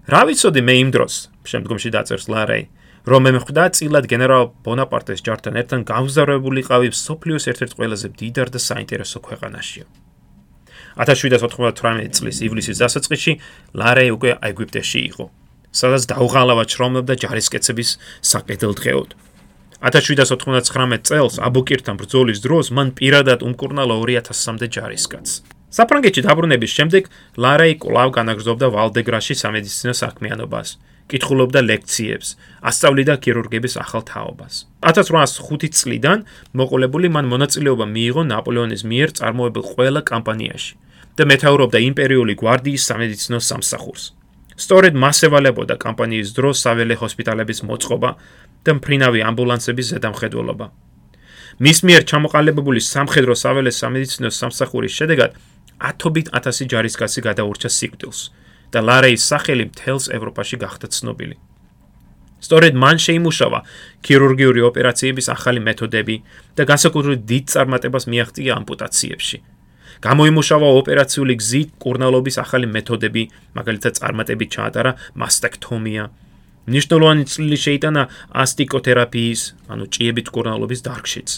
რა 0.08 0.22
ვიცოდი 0.30 0.62
მე 0.66 0.74
იმ 0.82 0.90
დროს, 0.96 1.14
შემდგომში 1.46 1.90
დაწერს 1.94 2.26
ლარეი, 2.34 2.64
რომ 3.06 3.22
მე 3.24 3.32
მხვდა 3.38 3.64
წილად 3.78 4.06
გენერალ 4.10 4.46
ბონაპარტეს 4.66 5.22
ჯართან 5.26 5.62
ერთად 5.62 5.80
გამგზავრებულიყავი 5.92 6.90
სოფლიოს 6.92 7.46
ერთ-ერთ 7.52 7.72
ყველაზე 7.78 8.08
დიდარ 8.18 8.48
და 8.50 8.60
საინტერესო 8.60 9.20
ქვეყანაში. 9.28 9.82
1798 10.98 12.18
წლის 12.18 12.38
ივლისის 12.42 12.82
დასაწყისში 12.82 13.34
ლარეი 13.78 14.10
უკვე 14.18 14.32
ეგვიპტეში 14.42 15.02
იყო, 15.12 15.26
სადაც 15.70 16.04
დაუღალავა 16.10 16.64
ჩრომობდა 16.66 17.14
ჯარისკაცების 17.22 17.90
საკეთილდღეოდ. 18.26 19.26
1799 19.81 21.05
წელს 21.05 21.38
აბუკირთან 21.38 21.96
ბრძოლის 22.01 22.41
დროს 22.41 22.74
მან 22.74 22.98
პირადად 22.98 23.46
უმკურნალა 23.46 23.93
2000-მდე 24.01 24.67
ჯარისკაცს. 24.74 25.34
საფრანგეთში 25.77 26.22
დაბრუნების 26.25 26.72
შემდეგ 26.77 27.03
ლარეი 27.38 27.75
კლავ 27.77 28.10
განაგრძობდა 28.17 28.67
ვალდეგრაში 28.74 29.34
სამედიცინო 29.38 29.93
საქმიანობას. 30.01 30.67
კითხულობდა 31.07 31.62
ლექციებს, 31.63 32.36
ასწავლიდა 32.60 33.15
ქირურგების 33.24 33.79
ახალ 33.79 34.03
თაობას. 34.03 34.67
1805 34.84 35.72
წლიდან 35.79 36.25
მოყოლებული 36.51 37.07
მან 37.15 37.25
მონაწილეობა 37.31 37.86
მიიღო 37.88 38.22
ნაპოლეონის 38.34 38.84
მიერ 38.84 39.10
წარმოებულ 39.15 39.63
ყველა 39.72 40.01
კამპანიაში 40.03 40.74
და 41.15 41.24
მეთაურობდა 41.31 41.79
იმპერიული 41.79 42.34
გვარდიის 42.36 42.84
სამედიცინო 42.89 43.39
სამსახურს. 43.39 44.16
სწორედ 44.58 44.98
მას 44.98 45.22
ევალებოდა 45.28 45.78
კამპანიის 45.78 46.34
დროს 46.38 46.66
საველე 46.66 46.96
ჰოსპიტალების 47.02 47.60
მოწყობა 47.70 48.10
და 48.66 48.72
მფრინავი 48.78 49.20
ამბულანსების 49.30 49.90
ზედამხედველობა. 49.94 50.66
მის 51.62 51.78
მიერ 51.88 52.04
ჩამოყალიბებული 52.10 52.82
სამხედრო 52.82 53.34
საველე 53.38 53.72
სამედიცინო 53.82 54.30
სამსახურის 54.34 54.98
შედეგად 54.98 55.32
ათობით 55.90 56.28
ათასი 56.38 56.66
ჯარისკაცი 56.74 57.22
გადაურჩა 57.28 57.70
სიკვდილს 57.78 58.20
და 58.74 58.80
ლარეის 58.82 59.22
სახელი 59.30 59.66
მთელს 59.70 60.06
ევროპაში 60.18 60.58
გახდა 60.64 60.88
ცნობილი. 60.90 61.38
სწორედ 62.38 62.74
მან 62.78 62.98
შეიმუშავა 63.02 63.60
ქირურგიული 64.06 64.62
ოპერაციების 64.70 65.28
ახალი 65.34 65.62
მეთოდები 65.68 66.16
და 66.58 66.64
განსაკუთრებით 66.70 67.22
დიდ 67.30 67.46
წარმატებას 67.54 68.06
მიაღწია 68.12 68.52
ამპუტაციებში. 68.62 69.38
გამოიმუშავა 70.06 70.68
ოპერაციული 70.82 71.34
გზით 71.42 71.70
კურნალობის 71.82 72.38
ახალი 72.44 72.68
მეთოდები, 72.70 73.24
მაგალითად 73.58 73.94
წარმატებით 73.98 74.50
ჩაატარა 74.56 74.92
მასტექტომია. 75.18 76.04
ნიშნულოვანი 76.68 77.24
წვლილი 77.32 77.58
შეიტანა 77.66 78.04
ასტიკოთერაპიის, 78.44 79.42
ანუ 79.72 79.84
ჭიებით 79.94 80.27
კურნალობის 80.36 80.84
დარგშიც. 80.88 81.30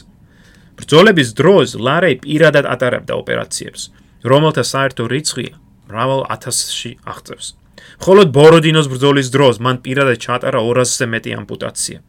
ბრძოლების 0.80 1.30
დროს 1.40 1.68
ლარეი 1.76 2.16
პირადად 2.24 2.66
ატარებდა 2.66 3.14
ოპერაციებს. 3.22 3.82
რომელთა 4.24 4.64
საერთო 4.68 5.04
რიცხვი 5.08 5.48
მრავალ 5.88 6.22
ათასში 6.34 6.92
აღწევს. 7.08 7.48
ხოლო 8.04 8.22
ბოროდინოს 8.36 8.88
ბრძოლის 8.92 9.28
დროს 9.32 9.56
მან 9.64 9.76
პირადად 9.86 10.18
ჩაატარა 10.20 10.60
200-ზე 10.60 11.06
მეტი 11.14 11.32
ამპუტაცია. 11.40 12.00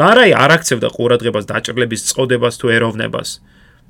ლარაი 0.00 0.32
არ 0.32 0.50
აქცევდა 0.56 0.88
ყურადღებას 0.96 1.44
დაჭრლების 1.52 2.00
წოდებას 2.10 2.54
თუ 2.60 2.66
ეროვნებას 2.76 3.30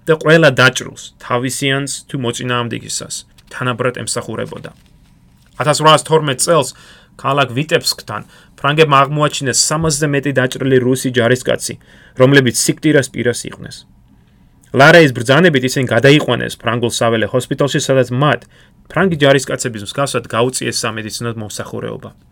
და 0.07 0.19
ყველა 0.23 0.51
დაჭრულს 0.59 1.03
თავისიანს 1.23 1.93
თუ 2.11 2.17
მოწინააღმდეგისას 2.25 3.15
თანაბრად 3.53 4.01
ემსახურებოდა. 4.03 4.71
1812 5.63 6.43
წელს 6.43 6.69
ქალაქ 7.21 7.49
ვიტებსკთან 7.57 8.23
ფრანგებმა 8.59 8.97
აღმოაჩინეს 9.05 9.59
300-ზე 9.69 10.07
მეტი 10.15 10.33
დაჭრილი 10.39 10.79
რუსი 10.83 11.11
ჯარისკაცი, 11.17 11.75
რომლებიც 12.19 12.57
სიკვდილას 12.65 13.09
პირას 13.15 13.41
იყვნენ. 13.51 13.75
ლარეის 14.73 15.13
ბრძანებით 15.13 15.63
ისინი 15.69 15.87
გადაიყვანეს 15.93 16.57
ფრანგულ 16.57 16.93
საველე 16.97 17.27
ჰოსპიტალში, 17.33 17.81
სადაც 17.85 18.09
მათ 18.09 18.41
ფრანგი 18.89 19.17
ჯარისკაცების 19.23 19.85
მსგავსად 19.87 20.25
გაუწიეს 20.33 20.81
სამედიცინო 20.81 21.31
მომსახურეობა. 21.37 22.32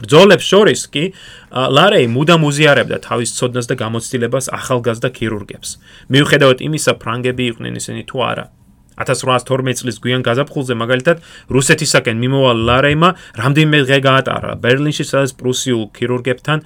ბრძოლებს 0.00 0.44
შორის 0.44 0.82
კი 0.92 1.04
ლარეი 1.50 2.06
მუდამ 2.10 2.46
უზიარებდა 2.48 2.98
თავის 3.04 3.34
ცოდნას 3.36 3.66
და 3.70 3.74
გამოცდილებას 3.80 4.50
ახალგაზრდა 4.50 5.10
ქირურგებს. 5.16 5.68
მიუხედავად 6.10 6.58
იმისა, 6.64 6.92
ფრანგები 7.02 7.44
იყვნენ 7.52 7.74
ისინი 7.80 8.02
თუ 8.08 8.16
არა, 8.30 8.44
1812 9.00 9.80
წლის 9.80 9.96
გვიან 10.04 10.22
გაზაფხულზე 10.28 10.74
მაგალითად 10.76 11.16
რუსეთისაკენ 11.48 12.16
მიმოვალ 12.20 12.58
ლარეიმა 12.68 13.08
რამდენიმე 13.40 13.78
დღე 13.88 13.98
გაატარა. 14.04 14.50
ბერლინში 14.60 15.04
სადაც 15.08 15.32
პრუსიულ 15.40 15.88
ქირურგებთან 15.96 16.58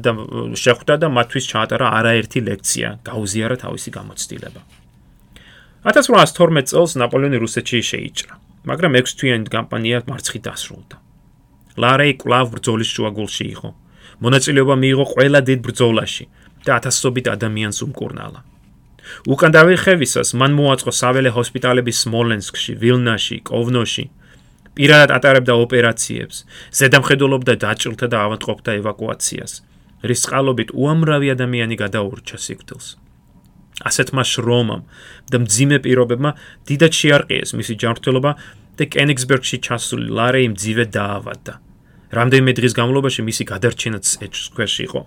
და 0.00 0.10
შეხვდა 0.56 0.94
და 1.02 1.06
მათთვის 1.12 1.44
ჩაატარა 1.52 1.86
არაერთი 2.00 2.38
ლექცია 2.48 2.88
გაუზიარა 3.04 3.56
თავისი 3.64 3.90
გამოცდილება. 3.92 4.60
1812 5.82 6.70
წელს 6.70 6.94
ნაპოლეონი 6.94 7.38
რუსეთში 7.42 7.82
შეიჭრა 7.90 8.34
მაგრამ 8.70 8.98
ექვსთვიანი 9.02 9.50
კამპანია 9.50 10.06
მარცხი 10.06 10.38
დასრულდა 10.46 11.01
ლარეი 11.80 12.14
კლავ 12.22 12.46
ბრძოლის 12.54 12.92
შუაგულში 12.94 13.44
იყო 13.56 13.70
მონაწილეობა 14.22 14.74
მიიღო 14.84 15.04
ყველა 15.16 15.40
დიდ 15.48 15.60
ბრძოლაში 15.66 16.24
და 16.66 16.70
ათასობით 16.78 17.26
ადამიანს 17.36 17.78
უმკურნალა 17.86 18.40
უკან 19.34 19.54
დავიხევისას 19.54 20.32
მან 20.38 20.56
მოაწყო 20.58 20.92
საველე 20.94 21.30
ჰოსპიტალები 21.36 21.92
სმოლენსკში, 22.00 22.72
ვილნაში, 22.82 23.36
კოვნოში. 23.48 24.04
პირადად 24.72 25.10
ატარებდა 25.18 25.54
ოპერაციებს, 25.64 26.36
ზედამხედველობდა 26.78 27.54
დაჭრილთა 27.64 28.06
და 28.08 28.18
ავადმყოფთა 28.26 28.72
ევაკუაციას. 28.80 29.52
რის 30.08 30.20
წყალობით 30.24 30.68
უამრავი 30.72 31.28
ადამიანი 31.36 31.76
გადაურჩა 31.82 32.36
სიკვდილს. 32.46 32.86
ასეთმა 33.88 34.22
შრომამ 34.32 34.82
და 35.30 35.36
მძიმე 35.42 35.78
პირობებმა 35.84 36.30
დიდად 36.68 36.92
შეარყიეს 37.00 37.50
მისი 37.58 37.74
ჯანმრთელობა 37.82 38.30
და 38.82 38.86
კენიგსბერგში 38.90 39.56
ჩასული 39.62 40.10
ლარეი 40.10 40.48
მძივე 40.52 40.84
დაავადდა. 40.90 41.54
რამდენიმე 42.12 42.52
დღის 42.58 42.74
განმავლობაში 42.76 43.20
მისი 43.24 43.44
გადარჩენაც 43.46 44.06
ეჭვს 44.26 44.46
ქვეშ 44.58 44.74
იყო. 44.86 45.00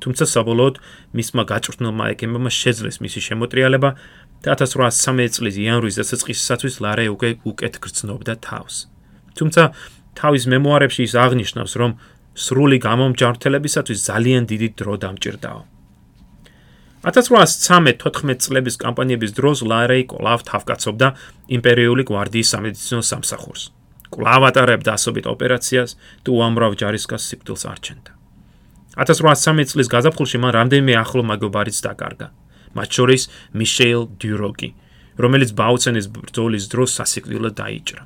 თუმცა 0.00 0.24
საბოლოოდ 0.30 0.76
მისმა 1.16 1.42
გაჭრნილმა 1.50 2.04
ეკემებმა 2.14 2.50
შეძლეს 2.52 2.96
მისი 3.04 3.20
შემოტრიალება 3.28 3.90
და 4.44 4.50
1813 4.54 5.36
წლის 5.36 5.56
იანვრის 5.56 5.98
დასაწყისისათვის 6.00 6.74
ლარე 6.84 7.04
უკვე 7.12 7.30
უკეთ 7.50 7.74
გრძნობდა 7.82 8.34
თავს. 8.46 8.76
თუმცა 9.36 9.62
თავის 10.16 10.44
მემუარებში 10.52 11.02
ის 11.08 11.14
აღნიშნავს, 11.16 11.72
რომ 11.80 11.90
სრული 12.36 12.78
გამომჯარდელებისათვის 12.88 13.98
ძალიან 14.08 14.42
დიდი 14.46 14.68
დრო 14.78 14.94
დამჭირდაო. 15.02 15.75
1813-14 17.06 18.42
წლების 18.42 18.76
კამპანიების 18.82 19.30
დროს 19.38 19.62
ლარეი 19.62 20.10
კოლავ 20.10 20.42
თავკაცობდა 20.42 21.08
იმპერიული 21.54 22.02
გვარდიის 22.02 22.50
სამედიცინო 22.50 23.02
სამსახურს. 23.06 23.62
კვლავ 24.10 24.42
ატარებდა 24.50 24.90
ასობით 24.98 25.26
ოპერაციას 25.30 25.94
და 26.26 26.28
უამრავ 26.34 26.74
ჯარისკაცს 26.82 27.28
სიკვდილს 27.30 27.62
არჩენდა. 27.70 28.10
1813 28.98 29.70
წლის 29.70 29.88
გაზაფხულში 29.94 30.38
მან 30.42 30.52
რამდენიმე 30.58 30.94
ახლო 30.98 31.22
მეგობარიც 31.30 31.78
დაკარგა, 31.86 32.28
მათ 32.74 32.88
შორის 32.96 33.22
მიშელ 33.54 34.02
დიუროკი, 34.18 34.68
რომელიც 35.22 35.50
ბაუცენის 35.54 36.06
ბრძოლის 36.10 36.64
დროს 36.72 36.90
სასიკვდილოდ 36.98 37.54
დაიჭრა. 37.54 38.02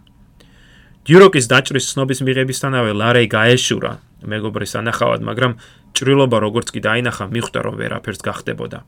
დიუროკის 1.09 1.47
დაჭრის 1.49 1.89
ცნობის 1.91 2.21
მიღებისთანავე 2.27 2.93
ლარეი 2.93 3.29
გაეშურა 3.33 3.93
მეგობრის 4.29 4.73
ანახავად, 4.77 5.21
მაგრამ 5.25 5.53
ჭრილობა 5.97 6.37
როგორც 6.47 6.69
კი 6.75 6.81
დაინახა, 6.87 7.25
მიხვდა 7.35 7.61
რომ 7.67 7.75
ვერაფერს 7.81 8.21
გახდებოდა. 8.25 8.79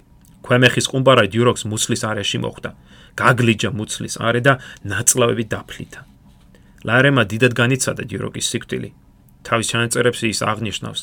ქვემეხის 0.42 0.86
ყუმბარა 0.90 1.24
დიუროკს 1.32 1.62
მუცლის 1.70 2.02
არეში 2.10 2.38
მოხვდა. 2.42 2.70
გაგლიჯა 3.20 3.70
მუცლის 3.78 4.14
არე 4.18 4.40
და 4.42 4.52
ნაწლავები 4.82 5.44
დაფლითა. 5.52 6.00
ლარემა 6.86 7.22
დიდად 7.30 7.52
განიცადა 7.54 8.02
დიუროკის 8.10 8.46
სიკვდილი. 8.50 8.90
თავის 9.46 9.66
ჩანაწერებს 9.70 10.20
ის 10.32 10.40
აღნიშნავს. 10.42 11.02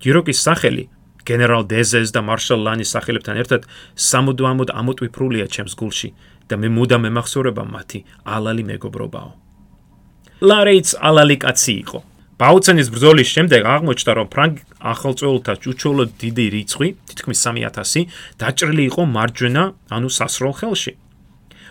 დიუროკის 0.00 0.38
სახელი 0.46 0.84
გენერალ 1.28 1.64
დეზეს 1.64 2.12
და 2.12 2.20
მარშალ 2.20 2.60
ლანის 2.66 2.92
სახელებთან 2.94 3.36
ერთად 3.42 3.62
სამუდამოდ 3.96 4.68
ამოტვიფრულია 4.80 5.46
ჩემს 5.48 5.74
გულში 5.80 6.10
და 6.48 6.54
მე 6.60 6.68
მუდამ 6.76 7.02
მემახსოვრება 7.08 7.64
მათი 7.64 8.00
ალალი 8.36 8.64
მეგობრობაო. 8.70 9.30
ლარეიც 10.44 10.88
ალალი 11.00 11.36
კაცი 11.40 11.74
იყო. 11.84 11.98
ბაუცენის 12.40 12.88
ბრძოლის 12.92 13.28
შემდეგ 13.34 13.60
აღმოჩნდა, 13.64 14.12
რომ 14.18 14.26
ფრანგ 14.28 14.54
ახალწეულთა 14.84 15.54
ჭუჭულო 15.64 16.04
დიდი 16.20 16.46
რიცხვი, 16.54 16.88
თითქმის 17.08 17.38
3000, 17.40 18.06
დაჭრილი 18.36 18.84
იყო 18.90 19.02
მარჯვენა, 19.16 19.64
ანუ 19.96 20.08
სასროლ 20.12 20.54
ხელში. 20.60 20.92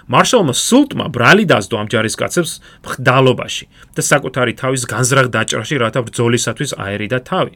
მარშალმა 0.10 0.54
სულტმა 0.58 1.06
ბრალი 1.16 1.46
დასდო 1.48 1.76
ამ 1.80 1.88
ჯარისკაცებს 1.88 2.52
ხდალობაში 2.84 3.66
და 3.96 4.02
საკუთარი 4.04 4.54
თავის 4.60 4.84
განზრახ 4.90 5.28
დაჭრაში, 5.32 5.76
რათა 5.80 6.00
ბრძოლისათვის 6.08 6.72
აერიდა 6.76 7.20
თავი. 7.24 7.54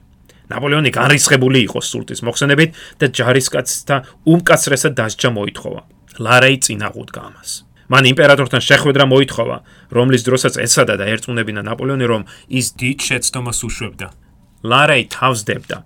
ნაპოლეონი 0.48 0.92
განრისხებული 0.96 1.60
იყო 1.68 1.80
სულტის 1.84 2.24
მოხსენებით 2.24 2.70
და 3.04 3.06
ჯარისკაცთა 3.12 3.96
უმკაცრესად 4.32 4.94
დასჯა 4.96 5.30
მოითხოვა. 5.36 5.82
ლარეი 6.24 6.58
წინაღუდგა 6.64 7.22
ამას. 7.28 7.52
მან 7.92 8.04
იმპერატორთან 8.12 8.62
შეხვედრა 8.64 9.06
მოითხოვა, 9.12 9.58
რომლის 9.96 10.24
დროსაც 10.28 10.54
ეცადა 10.60 10.96
და 11.00 11.06
ერწმუნებინა 11.08 11.62
ნაპოლეონი, 11.68 12.06
რომ 12.08 12.22
ის 12.48 12.76
დიდ 12.80 12.98
შეცდომას 13.08 13.60
უშვებდა. 13.68 14.08
ლარეი 14.64 15.06
თავსდებდა, 15.14 15.78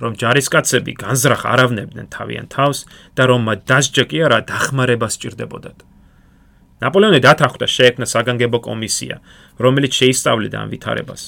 რომ 0.00 0.16
ჯარისკაცები 0.16 0.92
განზრახ 0.96 1.44
არავნებდნენ 1.44 2.06
თავიანთ 2.14 2.50
თავს 2.54 2.78
და 3.16 3.22
რომ 3.28 3.40
მათ 3.48 3.60
დასჯა 3.68 4.04
კი 4.10 4.18
არა 4.26 4.38
დახმარება 4.48 5.08
სჭირდებოდათ. 5.12 5.78
ნაპოლეონი 6.80 7.20
დათანხმდა 7.20 7.66
შეექმნა 7.68 8.06
საგანგებო 8.08 8.58
კომისია, 8.64 9.20
რომელიც 9.60 9.92
შეისწავლიდა 10.00 10.56
ამ 10.64 10.68
ვითარებას. 10.72 11.22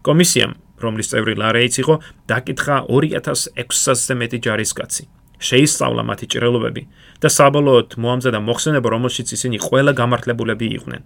კომისიამ, 0.00 0.52
რომლის 0.80 1.10
წევრი 1.12 1.34
ლარეიც 1.36 1.74
იყო, 1.84 1.94
დაკითხა 2.24 2.76
2600-ზე 2.88 4.14
მეტი 4.16 4.38
ჯარისკაცი. 4.40 5.04
შეისწავლა 5.40 6.02
მათი 6.04 6.26
ჭრილობები 6.32 6.82
და 7.20 7.28
საბოლოოდ 7.32 7.96
მოამზადა 7.96 8.40
მოხსენება, 8.44 8.88
რომელშიც 8.92 9.28
ისინი 9.36 9.56
ყველა 9.60 9.92
გამართლებულები 9.96 10.66
იყვნენ. 10.76 11.02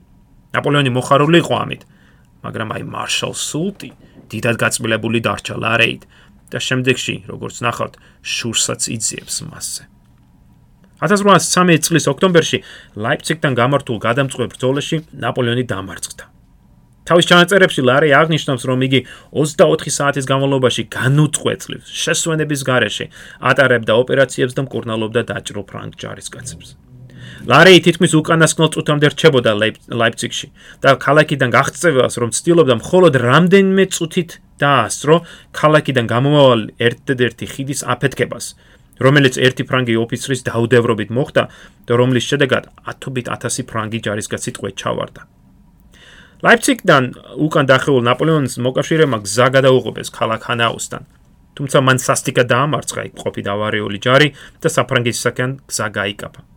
ნაპოლეონი 0.54 0.90
მოხარული 0.94 1.38
იყო 1.42 1.54
ამით, 1.54 1.82
მაგრამ 2.42 2.68
აი 2.74 2.82
მარშალ 2.94 3.32
სულტი 3.34 3.90
დიდად 4.34 4.60
გაწმილებული 4.60 5.22
დარჩა 5.24 5.54
ლარეით 5.62 6.02
და 6.52 6.58
შემდეგში, 6.60 7.14
როგორც 7.30 7.56
ნახავთ, 7.64 7.94
შურსაც 8.22 8.90
იძიებს 8.94 9.36
მასზე. 9.48 9.82
1813 11.02 11.84
წლის 11.88 12.06
ოქტომბერში 12.12 12.58
ლაიფციგთან 12.96 13.52
გამართულ 13.58 13.98
გადამწყვეტ 14.06 14.54
ბრძოლაში 14.54 14.96
ნაპოლეონი 15.24 15.64
დამარცხდა. 15.68 16.24
თავის 17.04 17.28
ჩანაწერებში 17.28 17.82
ლარე 17.84 18.08
აღნიშნავს, 18.16 18.62
რომ 18.64 18.78
იგი 18.86 19.00
24 19.36 19.92
საათის 19.92 20.24
განმავლობაში 20.30 20.82
განუწყვეტლივ 20.88 21.80
შესვენების 21.84 22.60
გარეშე 22.64 23.06
ატარებდა 23.50 23.92
ოპერაციებს 24.00 24.56
და 24.56 24.64
მკურნალობდა 24.64 25.20
დაჭრილ 25.28 25.64
ფრანგ 25.68 25.92
ჯარისკაცებს. 26.00 26.68
ლარე 27.44 27.76
თითქმის 27.84 28.12
უკანასკნელ 28.16 28.68
წუთამდე 28.72 29.08
რჩებოდა 29.12 29.52
ლაიფციგში 30.00 30.48
და 30.80 30.96
ქალაქიდან 30.96 31.50
გაღწევას, 31.52 32.14
რომ 32.16 32.30
ცდილობდა 32.32 32.74
მხოლოდ 32.80 33.14
რამდენიმე 33.20 33.84
წუთით 33.92 34.30
დაასწრო 34.64 35.16
ქალაქიდან 35.52 36.06
გამომავალ 36.08 36.60
ერთ-ერთი 36.88 37.46
ხიდის 37.52 37.80
აფეთქებას. 37.84 38.46
რომელიც 38.94 39.34
ერთი 39.42 39.64
ფრანგი 39.66 39.94
ოფიცრის 39.98 40.46
დაუდევრობით 40.46 41.10
მოხდა 41.10 41.42
და 41.86 41.92
რომლის 41.98 42.24
შედეგად 42.30 42.70
10-ობით 42.86 43.26
1000 43.26 43.66
ფრანგი 43.66 43.98
ჯარისკაცი 44.06 44.50
ტყვე 44.54 44.70
ჩავარდა. 44.78 45.22
ლაიფციგიდან 46.46 47.04
უკან 47.44 47.64
დახეულ 47.66 48.02
ნაპოლეონის 48.08 48.54
მოკავშირეებმა 48.62 49.18
გზა 49.26 49.46
გადაუღობეს 49.58 50.08
ქალაქ 50.14 50.40
ჰანაუსთან. 50.48 51.02
თუმცა 51.58 51.78
მან 51.86 51.98
სასტიკად 52.06 52.46
დაამარცხა 52.54 53.02
იქ 53.10 53.14
ყოფი 53.18 53.42
დავარეული 53.50 53.98
ჯარი 53.98 54.28
და 54.62 54.68
საფრანგეთისაკენ 54.70 55.50
გზა 55.66 55.86
გაიკაფა. 55.98 56.53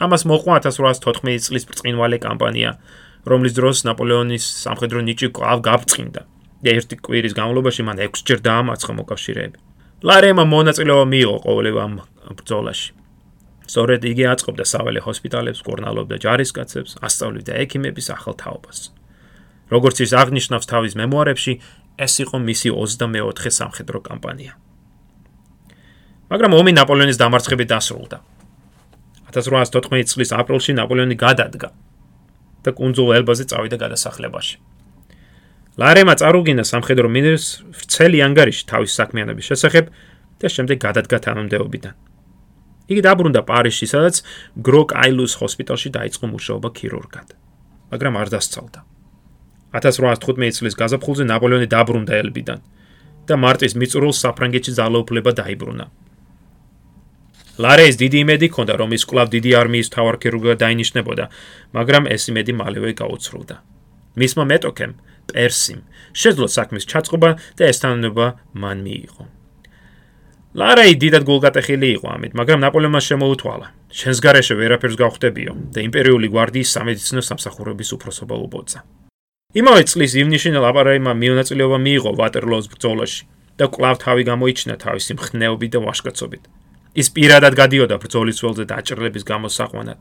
ამას 0.00 0.24
მოყვა 0.24 0.60
1814 0.64 1.46
წლის 1.46 1.64
ბრწყინვალე 1.68 2.18
კამპანია, 2.24 2.70
რომლის 3.28 3.52
დროს 3.52 3.84
ნაპოლეონის 3.84 4.44
სამხედრო 4.64 5.00
ნიჭი 5.04 5.28
კვლავ 5.36 5.58
გაბწყინდა. 5.68 6.22
და 6.60 6.68
ერთი 6.76 6.96
კვირის 7.00 7.32
განმავლობაში 7.36 7.82
მან 7.88 7.96
6 8.04 8.24
ჯერ 8.28 8.40
დაამარცხა 8.44 8.92
მოკავშირეები. 9.00 9.58
ლარემა 10.04 10.44
მონაწილეობა 10.44 11.06
მიიღო 11.12 11.36
ყოველივე 11.44 11.80
ამ 11.80 11.94
ბრძოლაში. 12.36 12.90
სწორედ 13.70 14.00
იგი 14.04 14.24
აწყობდა 14.32 14.64
საველე 14.72 15.00
ჰოსპიტალებს, 15.06 15.60
კორნალობდა 15.64 16.16
ჯარისკაცებს, 16.24 16.90
ასწავლიდა 17.06 17.52
ექიმების 17.64 18.06
ახალ 18.16 18.34
თაობას. 18.42 18.78
როგორც 19.70 19.96
ის 20.04 20.12
აღნიშნავს 20.20 20.66
თავის 20.66 20.92
მემუარებში, 21.00 21.52
ეს 21.96 22.14
იყო 22.24 22.36
მისი 22.42 22.68
24-ხე 22.74 23.50
სამხედრო 23.54 23.98
კამპანია. 24.02 24.52
მაგრამ 26.30 26.52
ომი 26.60 26.72
ნაპოლეონის 26.74 27.20
დამარცხებით 27.22 27.68
დასრულდა. 27.70 28.18
1814 29.30 30.10
წლის 30.10 30.30
აპრილში 30.34 30.74
ნაპოლეონი 30.74 31.16
გადადგა 31.16 31.70
და 32.66 32.70
კუნძულ 32.76 33.08
ელბაზე 33.20 33.44
წავიდა 33.50 33.76
გადასახლებაში. 33.80 34.56
ლარემა 35.80 36.14
წარუგინა 36.20 36.64
სამხედრო 36.66 37.08
მინერს 37.08 37.46
ვრცელი 37.72 38.18
ანგარიში 38.26 38.64
თავის 38.68 38.92
საქმიანობის 39.00 39.48
შესახებ 39.50 39.84
და 40.40 40.46
შემდეგ 40.50 40.76
გადადგა 40.82 41.18
თანამდებობიდან. 41.26 41.94
იგი 42.90 43.02
დაბრუნდა 43.06 43.40
პარიზში, 43.46 43.86
სადაც 43.86 44.16
გროკ 44.66 44.92
აილუს 44.98 45.38
ჰოსპიტალში 45.40 45.88
დაიწყო 45.94 46.26
მუშაობა 46.34 46.68
ქირურგად, 46.74 47.28
მაგრამ 47.94 48.14
არ 48.18 48.28
დასწალდა. 48.34 48.80
1815 49.78 50.58
წლის 50.58 50.74
გაზაფხულზე 50.74 51.24
ნაპოლეონი 51.30 51.68
დაბრუნდა 51.70 52.12
ელბიდან 52.18 52.60
და 53.30 53.34
მარტის 53.38 53.78
მიწურულს 53.78 54.18
საფრანგეთში 54.26 54.72
ძალაუფლება 54.74 55.30
დაიბრუნა. 55.38 55.86
ლარეს 57.60 57.94
დიდი 58.00 58.18
იმედი 58.24 58.46
ჰქონდა, 58.50 58.74
რომ 58.80 58.90
ის 58.96 59.04
კლავ 59.10 59.28
დიდი 59.36 59.50
არმიის 59.60 59.88
თავარ 59.94 60.16
ქირურგად 60.22 60.56
დაინიშნებოდა, 60.64 61.24
მაგრამ 61.76 62.04
ეს 62.14 62.22
იმედი 62.32 62.52
მალევე 62.60 62.90
გაუცრუდა. 63.00 63.56
მისმა 64.16 64.44
მეტოქემ 64.52 64.92
პერსიმ. 65.30 65.80
შეძლო 66.20 66.46
საქმის 66.56 66.88
ჩაწყობა 66.90 67.30
და 67.58 67.62
ეს 67.70 67.78
თანამდებობა 67.82 68.28
მან 68.62 68.78
მიიღო. 68.86 69.24
ლარეი 70.50 70.94
დიდად 70.98 71.22
გულგატეხილი 71.30 71.88
იყო 71.96 72.06
ამით, 72.10 72.32
მაგრამ 72.34 72.58
ნაპოლეონმა 72.64 73.00
შემოუთვალა: 73.06 73.66
"შენს 73.94 74.18
გარეშე 74.18 74.54
ვერაფერს 74.58 74.96
გავხდებიო" 74.98 75.52
და 75.74 75.78
იმპერიული 75.86 76.26
გვარდიის 76.34 76.72
სამედიცინო 76.74 77.22
სამსახურების 77.22 77.90
უფროსობა 77.94 78.34
უბოცა. 78.34 78.78
იმავე 79.54 79.82
წლის 79.90 80.12
ივნისში 80.18 80.50
ლაპარაიმა 80.58 81.12
მიონაწილეობა 81.22 81.78
მიიღო 81.86 82.10
ვატერლოოს 82.18 82.66
ბრძოლაში 82.72 83.22
და 83.58 83.64
კვლავ 83.70 83.96
თავი 84.02 84.22
გამოიჩინა 84.30 84.74
თავისი 84.84 85.10
მხნეობით 85.18 85.70
და 85.74 85.78
ვაშკაცობით. 85.86 86.42
ის 86.94 87.08
პირადად 87.14 87.54
გადიოდა 87.54 87.96
ბრძოლის 88.02 88.42
ველზე 88.42 88.64
დაჭრილების 88.70 89.24
გამოსაყვანად. 89.30 90.00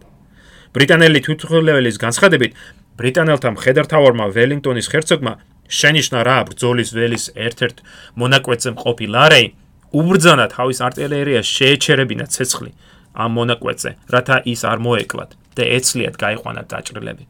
ბრიტანელი 0.73 1.19
თვითმხილველის 1.25 1.97
განცხადებით, 2.01 2.51
ბრიტანელთა 2.97 3.49
მხედართავარმა 3.55 4.25
ველინგტონის 4.33 4.89
ჰერცოგმა 4.93 5.33
შენიშნა 5.69 6.19
რა 6.25 6.37
ბრძოლის 6.49 6.89
ველის 6.97 7.25
ერთ-ერთ 7.37 7.77
მონაკვეთზე 8.21 8.69
მყოფი 8.73 9.07
ლარეი 9.15 9.47
უბრძანა 9.93 10.45
თავის 10.53 10.79
არტილერიას 10.85 11.47
შეეჩერებინა 11.57 12.25
ცეცხლი 12.33 12.71
ამ 13.13 13.31
მონაკვეთზე, 13.37 13.91
რათა 14.13 14.37
ის 14.49 14.61
არ 14.65 14.77
მოეკლათ 14.85 15.31
და 15.57 15.63
ეცლიათ 15.77 16.15
გაიყვანათ 16.23 16.67
დაჭრილები. 16.73 17.23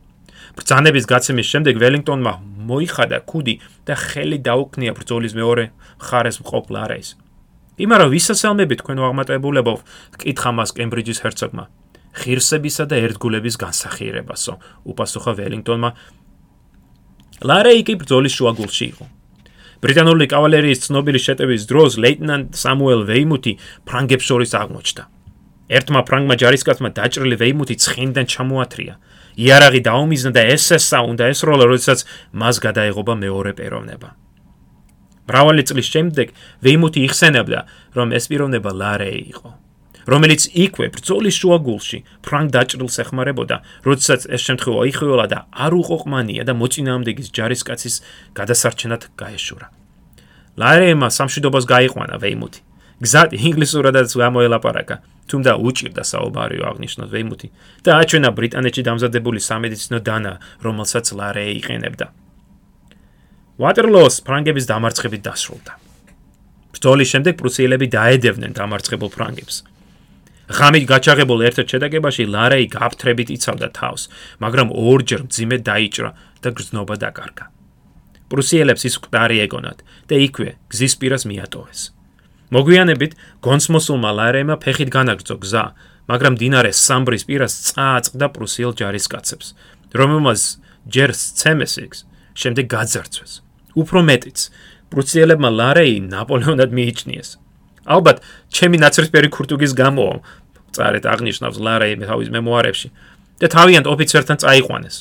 ბრძანების 0.55 1.05
გაცემის 1.11 1.47
შემდეგ 1.51 1.75
ველინგტონმა 1.79 2.33
მოიხადა 2.69 3.17
კუდი 3.31 3.55
და 3.87 3.95
ხელი 3.95 4.39
დაუქნია 4.43 4.91
ბრძოლის 4.97 5.33
მეორე 5.39 5.65
მხარეს 5.99 6.37
მყოფ 6.43 6.65
ლარეის. 6.75 7.15
იმარო 7.79 8.05
ვისასალმები 8.11 8.75
თქვენ 8.83 8.97
აღმატებულებო, 9.07 9.73
კითხა 10.19 10.51
მას 10.51 10.75
კემბრიჯის 10.75 11.23
ჰერცოგმა. 11.23 11.63
ღირსებისა 12.19 12.85
და 12.91 12.95
ერთგულების 13.05 13.55
განსახიერებასო, 13.55 14.53
უპასუხა 14.91 15.31
ველინგტონმა. 15.39 15.89
ლარეი 17.47 17.81
კი 17.87 17.93
ბრძოლის 18.01 18.33
შუაგულში 18.35 18.85
იყო. 18.91 19.05
ბრიტანული 19.79 20.25
კავალერიის 20.27 20.83
ცნობილი 20.85 21.19
შეტევის 21.23 21.63
დროს 21.71 21.91
ლეიტენანტ 22.03 22.47
სამუელ 22.59 23.01
ვეიმუთი 23.07 23.53
ფრანგებს 23.87 24.25
შორის 24.27 24.51
აღმოჩნდა. 24.59 25.03
ერთმა 25.69 26.01
ფრანგმა 26.03 26.35
ჯარისკაცმა 26.41 26.89
დაჭრილი 26.99 27.35
ვეიმუთი 27.39 27.75
ცხენიდან 27.79 28.25
ჩამოათრია. 28.27 28.93
იარაღი 29.39 29.81
დაუმიზნა 29.87 30.31
და 30.35 30.41
ეს 30.51 30.65
ესა 30.75 30.99
უნდა 31.07 31.31
ესროლა, 31.31 31.63
როდესაც 31.71 31.99
მას 32.35 32.55
გადაეღობა 32.59 33.13
მეორე 33.23 33.51
პიროვნება. 33.55 34.09
მრავალი 35.29 35.63
წლის 35.69 35.87
შემდეგ 35.93 36.27
ვეიმუთი 36.65 36.99
იხსენებდა, 37.05 37.59
რომ 37.95 38.07
ეს 38.17 38.25
პიროვნება 38.27 38.71
ლარეი 38.73 39.21
იყო. 39.33 39.49
რომელიც 40.09 40.41
იქვე 40.57 40.85
ბრძოლის 40.95 41.35
შუაგულში 41.37 41.97
ფრანგ 42.25 42.49
დაჭრილს 42.55 42.95
ეხმარებოდა, 43.03 43.57
როდესაც 43.85 44.25
ეს 44.33 44.41
შემთხვევა 44.47 44.81
იხილა 44.89 45.25
და 45.29 45.39
არ 45.53 45.73
უყოყმანია 45.77 46.43
და 46.49 46.53
მოწინააღმდეგის 46.57 47.29
ჯარისკაცის 47.29 47.95
გადასარჩენად 48.33 49.01
გაეშურა. 49.21 49.67
ლარემა 50.57 51.07
სამშვიდობას 51.13 51.65
გაიყვანა 51.69 52.15
ვეიმუთი. 52.17 52.61
გზად 52.99 53.31
ინგლისურადაც 53.31 54.11
გამოელაპარაკა, 54.11 54.95
თუმცა 55.29 55.51
უჭირდა 55.55 56.03
საუბარიო 56.03 56.63
აღნიშნოს 56.67 57.09
ვეიმუთი 57.13 57.47
და 57.85 57.91
აჩვენა 58.01 58.29
ბრიტანეთში 58.35 58.81
დამზადებული 58.83 59.39
სამედიცინო 59.39 59.99
დანა, 60.03 60.33
რომელსაც 60.65 61.05
ლარეი 61.15 61.53
იყენებდა. 61.63 62.05
ვატერლოს 63.59 64.23
ფრანგების 64.23 64.65
დამარცხებით 64.71 65.21
დასრულდა. 65.27 65.73
ბრძოლის 66.71 67.09
შემდეგ 67.11 67.33
პრუსიელები 67.35 67.87
დაედევნენ 67.91 68.55
დამარცხებულ 68.55 69.09
ფრანგებს. 69.11 69.55
ღამით 70.47 70.85
გაჩაღებულ 70.87 71.39
ერთ-ერთ 71.49 71.67
შედაგებაში 71.75 72.23
ლარეი 72.31 72.65
გაფთრებით 72.71 73.29
იცავდა 73.35 73.67
თავს, 73.75 74.01
მაგრამ 74.39 74.71
ორჯერ 74.71 75.21
მძიმედ 75.27 75.61
დაიჭრა 75.67 76.11
და 76.39 76.49
გრძნობა 76.55 76.95
დაკარგა. 77.03 77.45
პრუსიელებს 78.31 78.83
ის 78.87 78.95
ყდარი 79.03 79.37
ეგონათ 79.43 79.79
და 80.07 80.15
იქვე 80.23 80.49
გზის 80.71 80.93
პირას 80.95 81.23
მიატოვეს. 81.27 81.81
მოგვიანებით 82.55 83.11
გონსმოსულმა 83.43 84.11
ლარემა 84.15 84.55
ფეხით 84.63 84.89
განაგრძო 84.89 85.35
გზა, 85.43 85.65
მაგრამ 86.07 86.33
დინარე 86.39 86.71
სამბრის 86.71 87.27
პირას 87.27 87.53
წააწყდა 87.75 88.25
პრუსიელ 88.33 88.71
ჯარისკაცებს, 88.79 89.47
რომელმაც 89.93 90.41
ჯერ 90.87 91.09
სცემესიქს 91.11 91.99
შემდეგ 92.39 92.65
გაძარცვეს. 92.71 93.48
უფრო 93.81 93.99
მეტიც, 94.09 94.37
პრუსიელებმა 94.91 95.49
ლარეი 95.59 95.95
ნაპოლეონად 96.09 96.71
მიიჩნიეს. 96.73 97.29
ალბათ 97.89 98.17
ჩემი 98.53 98.77
ნაცრისფერი 98.83 99.29
ქურთუგის 99.33 99.73
გამო 99.73 100.21
წარეთ 100.75 101.05
აღნიშნავს 101.09 101.57
ლარეი 101.57 101.95
თავის 102.05 102.29
მემუარებში 102.33 102.87
და 103.41 103.47
თავიანთ 103.49 103.85
ოფიცერთან 103.89 104.37
წაიყვანეს. 104.43 104.97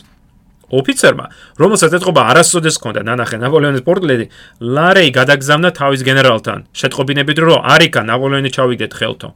ოფიცერმა, 0.68 1.26
რომელსაც 1.56 1.92
ეთყობა 1.96 2.22
არასოდეს 2.28 2.76
ჰქონდა 2.76 3.00
ნანახე 3.08 3.36
ნაპოლეონის 3.40 3.82
პორტრეტი, 3.88 4.26
ლარეი 4.60 5.10
გადაგზავნა 5.16 5.70
თავის 5.72 6.00
გენერალთან, 6.04 6.58
შეტყობინებით 6.76 7.38
რომ 7.40 7.64
არიქა 7.64 8.00
ნაპოლეონი 8.04 8.50
ჩავიგდეთ 8.52 8.92
ხელთო. 8.92 9.28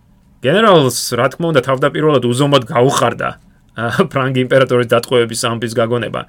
გენერალს, 0.44 0.98
რა 1.16 1.26
თქმა 1.32 1.46
უნდა, 1.56 1.60
თავდაპირველად 1.64 2.24
უზომოდ 2.28 2.62
გაუხარდა 2.68 3.28
ფრანგი 4.12 4.40
იმპერატორის 4.44 4.88
დატყვევების 4.92 5.40
ამბის 5.48 5.72
გაგონება. 5.72 6.20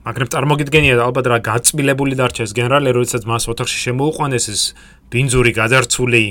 მაგრამ 0.00 0.28
წარმოგიდგენია 0.32 0.96
ალბათ 1.04 1.26
რა 1.28 1.38
გაწმილებული 1.44 2.16
დარჩა 2.16 2.48
ეს 2.48 2.52
გენერალი, 2.56 2.88
როდესაც 2.96 3.26
მას 3.28 3.52
ოთახში 3.52 3.78
შემოუყვანეს 3.84 4.46
ეს 4.48 4.62
ბინძური 5.12 5.52
გაძარცული 5.52 6.24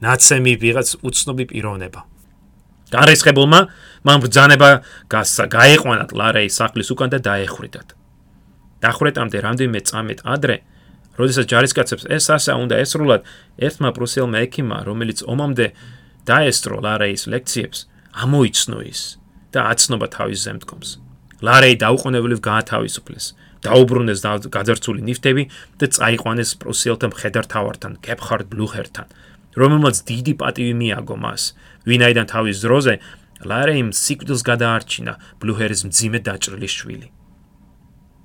ნაცემი 0.00 0.52
ვიღაც 0.56 0.88
უცნობი 1.04 1.44
პიროვნება. 1.52 2.00
გარესხებულმა 2.90 3.60
მან 4.08 4.18
ბრძანება 4.24 4.68
გასცა, 5.12 5.44
გაეყვანათ 5.52 6.10
ლარეის 6.16 6.56
სახლის 6.56 6.88
უკან 6.96 7.08
და 7.12 7.18
დაეხრიდათ. 7.28 7.88
დახრეტამდე 8.80 9.38
რამდენიმე 9.44 9.80
წამით 9.84 10.20
ადრე, 10.24 10.56
როდესაც 11.20 11.44
ჯარისკაცებს 11.52 12.08
ეს 12.08 12.24
ასე 12.32 12.56
უნდა 12.56 12.80
ესრულათ, 12.80 13.22
ერთმა 13.60 13.90
პრუსიელმა 13.92 14.38
ექიმმა, 14.48 14.78
რომელიც 14.88 15.20
ომამდე 15.28 15.66
დაესწრო 16.24 16.76
ლარეის 16.80 17.28
ლექციებს, 17.28 17.78
ამოიცნო 18.24 18.78
ის 18.88 19.00
და 19.52 19.60
აცნობა 19.68 20.06
თავის 20.08 20.40
ზემდგომს. 20.48 21.09
ლარეი 21.40 21.74
დაუყოვნებლივ 21.80 22.40
გაათავისუფლეს. 22.44 23.26
დაუბრუნეს 23.60 24.20
გაძარცული 24.56 25.00
ნიფტები 25.04 25.42
და 25.80 25.86
წაიყვანეს 25.92 26.50
პრუსიელთა 26.60 27.06
მხედართავართან, 27.12 27.92
კეპხარდ 28.04 28.46
ბლუხერთან, 28.52 29.06
რომელმაც 29.60 29.96
დიდი 30.08 30.32
პატივი 30.40 30.74
მიაგო 30.80 31.16
მას, 31.20 31.42
ვინაიდან 31.84 32.26
თავის 32.32 32.56
ძროზე 32.64 32.94
ლარეიმ 33.44 33.92
სიკვდილს 33.92 34.42
გადაარჩინა 34.48 35.12
ბლუჰერის 35.40 35.80
მძიმე 35.88 36.18
დაჭრილი 36.24 36.68
შვილი. 36.76 37.08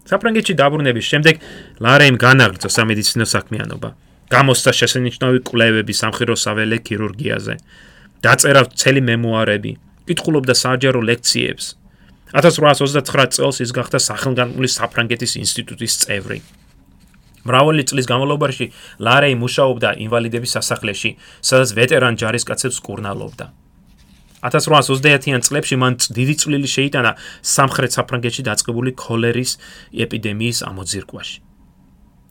საფრანგეთში 0.05 0.53
დაბრუნების 0.59 1.05
შემდეგ 1.11 1.35
ლარეიმ 1.83 2.17
განაგრძო 2.19 2.69
სამედიცინო 2.77 3.25
საქმიანობა. 3.35 3.89
გამოსცა 4.31 4.71
შესანიშნავი 4.79 5.39
კვლევები 5.47 5.93
სამხედრო 5.93 6.35
საველე 6.45 6.77
ქირურგიაზე. 6.85 7.55
დაწერა 8.25 8.61
ცელი 8.79 9.01
მემუარები, 9.09 9.71
კითხულობდა 10.07 10.53
საჯარო 10.63 11.01
ლექციებს. 11.09 11.65
1829 12.35 13.31
წელს 13.31 13.61
ის 13.63 13.71
გახდა 13.71 13.99
სახელგანწმული 14.03 14.67
საფრანგეთის 14.67 15.39
ინსტიტუტის 15.39 15.93
წევრი. 16.03 16.39
მრავალი 17.45 17.83
წლის 17.87 18.09
განმავლობაში 18.09 18.65
ლარეი 18.99 19.35
მუშაობდა 19.39 19.89
ინვალიდების 20.03 20.55
სასახლეში, 20.57 21.11
სადაც 21.45 21.69
ვეტერან 21.77 22.17
ჯარისკაცებს 22.19 22.81
კურნალობდა. 22.83 23.45
1830-იან 24.43 25.41
წლებში 25.47 25.75
მან 25.79 25.93
დიდი 26.11 26.35
წვლილი 26.41 26.69
შეიტანა 26.69 27.11
სამხრეთ 27.55 27.91
საფრანგეთში 27.97 28.43
დაწყებული 28.49 28.91
ქოლერის 28.99 29.51
ეპიდემიის 30.05 30.59
ამოძირკვაში. 30.69 31.37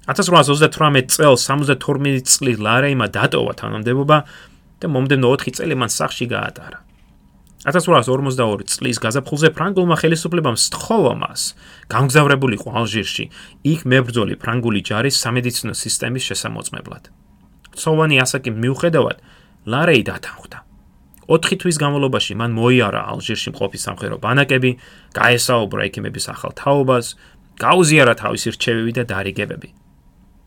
1838 0.05 1.09
წელს 1.17 1.41
72 1.49 2.21
წლის 2.29 2.59
ლარეიმა 2.61 3.09
დატოვა 3.09 3.53
თანამდებობა 3.57 4.19
და 4.85 4.87
მომდენო 4.93 5.33
4 5.41 5.57
წელი 5.59 5.75
მან 5.81 5.91
სახში 5.91 6.29
გაატარა. 6.29 6.85
1842 7.65 8.69
წლის 8.69 8.99
გაზაფხულზე 9.01 9.49
ფრანგულმა 9.57 9.97
ხელისუფლებამ 9.97 10.57
სთხოვა 10.61 11.13
მას 11.17 11.43
გამგზავრებულიყო 11.89 12.69
ალჟირში, 12.77 13.25
იქ 13.73 13.81
მებრძოლი 13.89 14.37
ფრანგული 14.37 14.81
ჯარის 14.85 15.17
სამედიცინო 15.25 15.73
სისტემის 15.73 16.27
შესამოწმებლად. 16.29 17.09
ცოვანი 17.81 18.17
ასაკი 18.21 18.51
მიუხედავად, 18.53 19.17
ლარეი 19.65 20.03
დათანხმდა. 20.05 20.59
4 21.25 21.57
თვის 21.57 21.77
განმავლობაში 21.81 22.37
მან 22.37 22.53
მოიარა 22.53 23.01
ალჟირში 23.17 23.57
მყოფი 23.57 23.79
სამხედრო 23.81 24.17
ბანაკები, 24.21 24.71
გაესაუბრა 25.17 25.83
ექიმების 25.89 26.29
ახალ 26.37 26.53
თაობას, 26.53 27.17
გაუზიარა 27.65 28.15
თავისი 28.21 28.49
რჩევები 28.61 28.93
და 28.93 29.03
დარიგებები. 29.09 29.69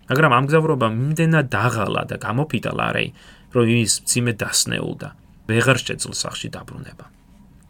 მაგრამ 0.05 0.31
ამ 0.37 0.45
გზავრობამ 0.47 0.93
იმდენად 1.01 1.47
დაღალა 1.49 2.01
და 2.13 2.15
გამოფიტა 2.21 2.71
ლარეი, 2.77 3.09
რომ 3.57 3.65
ის 3.73 3.93
მძიმე 4.05 4.33
დასნეულდა. 4.37 5.09
ვეღარ 5.47 5.77
შეძლო 5.79 6.13
სახში 6.13 6.49
დაბრუნება. 6.51 7.05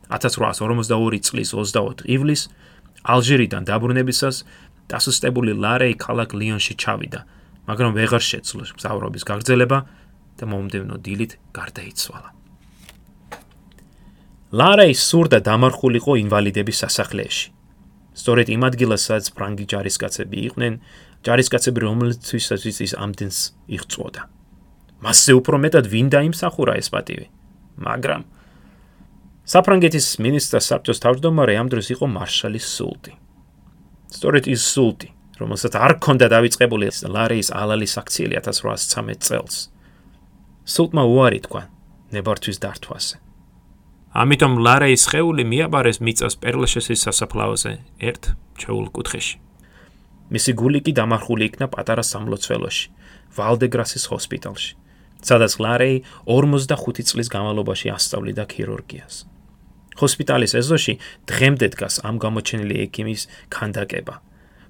1842 0.09 1.19
წლის 1.21 1.49
24 1.53 2.07
ივლისს 2.07 2.49
ალჟირიდან 3.03 3.63
დაბრუნებისას 3.67 4.43
დასუსტებული 4.87 5.51
ლარეი 5.53 5.95
ქალაქ 5.99 6.33
ლიონში 6.33 6.73
ჩავიდა, 6.79 7.21
მაგრამ 7.67 7.91
ვეღარ 7.93 8.23
შეძლო 8.23 8.63
მზავრობის 8.77 9.23
გაგრძელება 9.27 9.79
და 10.39 10.43
მომდევნო 10.47 10.95
დილით 11.03 11.37
გარდაიცვალა. 11.51 12.29
ლარეი 14.55 14.95
სურდა 14.95 15.39
დამარხულიყო 15.43 16.13
ინვალიდების 16.23 16.77
სასახლეში. 16.83 17.47
სწორედ 18.17 18.47
იმ 18.49 18.61
ადგილასაც 18.65 19.29
ფრანგი 19.35 19.65
ჯარისკაცები 19.69 20.37
იყვნენ, 20.47 20.73
ჯარისკაცები 21.21 21.79
რომელთვისაც 21.83 22.61
ის 22.65 22.93
ამდენს 22.97 23.37
იღწვოდა. 23.75 24.21
მასზე 25.03 25.31
უფრო 25.37 25.55
მეტად 25.61 25.85
ვინ 25.91 26.07
დაიმსახურა 26.09 26.73
ეს 26.81 26.89
პატივი? 26.89 27.27
მაგრამ 27.77 28.23
საფრანგეთის 29.47 30.07
მინისტრ 30.19 30.61
საბჭოს 30.65 31.01
თავმჯდომარე 31.03 31.53
ამ 31.61 31.67
დროს 31.71 31.87
იყო 31.95 32.05
მარშალი 32.11 32.59
სულტი. 32.59 33.13
სწორედ 34.11 34.43
ის 34.51 34.61
სულტი, 34.73 35.07
რომელსაც 35.39 35.73
არ 35.77 35.93
ქონდა 36.03 36.27
დაიწყებული 36.35 36.89
ლარეის 37.07 37.49
ალალის 37.53 37.93
აქციელი 38.01 38.35
1813 38.41 39.21
წელს. 39.23 39.55
სულტმა 40.67 41.03
უარი 41.07 41.39
თქვა 41.45 41.61
ნებართვის 42.11 42.57
დართვაზე. 42.63 43.15
ამიტომ 44.17 44.53
ლარეის 44.65 45.03
ხეული 45.11 45.43
მიაბარეს 45.45 46.01
მიწას 46.01 46.35
პერლაშესის 46.41 47.03
სასაფლაოზე 47.05 47.71
ერთ 48.01 48.23
ჩეულ 48.57 48.87
კუთხეში. 48.95 49.37
მისი 50.33 50.51
გული 50.59 50.79
კი 50.83 50.91
დამარხული 50.97 51.43
იქნა 51.47 51.67
პატარა 51.71 52.03
სამლოცველოში, 52.03 52.85
ვალდეგრასის 53.37 54.03
ჰოსპიტალში. 54.11 54.71
სადაც 55.27 55.53
ლარეი 55.63 55.97
45 56.25 57.11
წლის 57.11 57.27
განმავლობაში 57.33 57.91
ასწავლიდა 57.91 58.43
ქირურგიას. 58.53 59.15
ჰოსპიტალის 59.97 60.53
ეზოში 60.61 60.93
დღემდე 61.29 61.67
დგას 61.73 61.95
ამ 62.07 62.15
გამოჩენილი 62.21 62.75
ექიმის 62.85 63.21
ქანდაკება, 63.49 64.15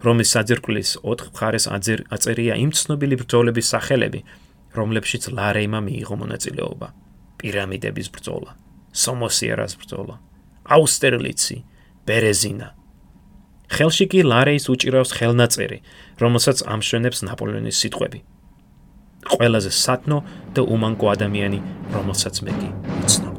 რომლის 0.05 0.29
საძირკვლის 0.33 0.89
4 1.03 1.31
მხარეს 1.35 1.65
აწერია 2.15 2.53
იმ 2.63 2.71
ცნობილი 2.79 3.15
ბრძოლების 3.21 3.67
სახელები, 3.73 4.21
რომლებშიც 4.77 5.23
ლარეიმა 5.37 5.79
მიიღო 5.83 6.15
მონაწილეობა: 6.21 6.87
პირამიდების 7.39 8.07
ბრძოლა, 8.15 8.51
სომოსიერას 8.93 9.73
ბრძოლა, 9.81 10.15
აუსტერლიცი, 10.63 11.57
ბერეზინა. 12.07 12.67
ხელში 13.67 14.05
კი 14.11 14.19
ლარეის 14.23 14.65
უჭირავს 14.71 15.11
ხელნაწერი, 15.17 15.79
რომელსაც 16.23 16.57
ამშვენებს 16.71 17.19
ნაპოლეონის 17.27 17.79
სიტყვები. 17.83 18.19
ყველაზე 19.33 19.71
სათნო 19.73 20.21
და 20.55 20.61
უმანკო 20.75 21.11
ადამიანი, 21.15 21.59
რომელსაც 21.95 22.43
მე 22.47 22.51
კი 22.59 22.69
ვიცნობ. 23.01 23.36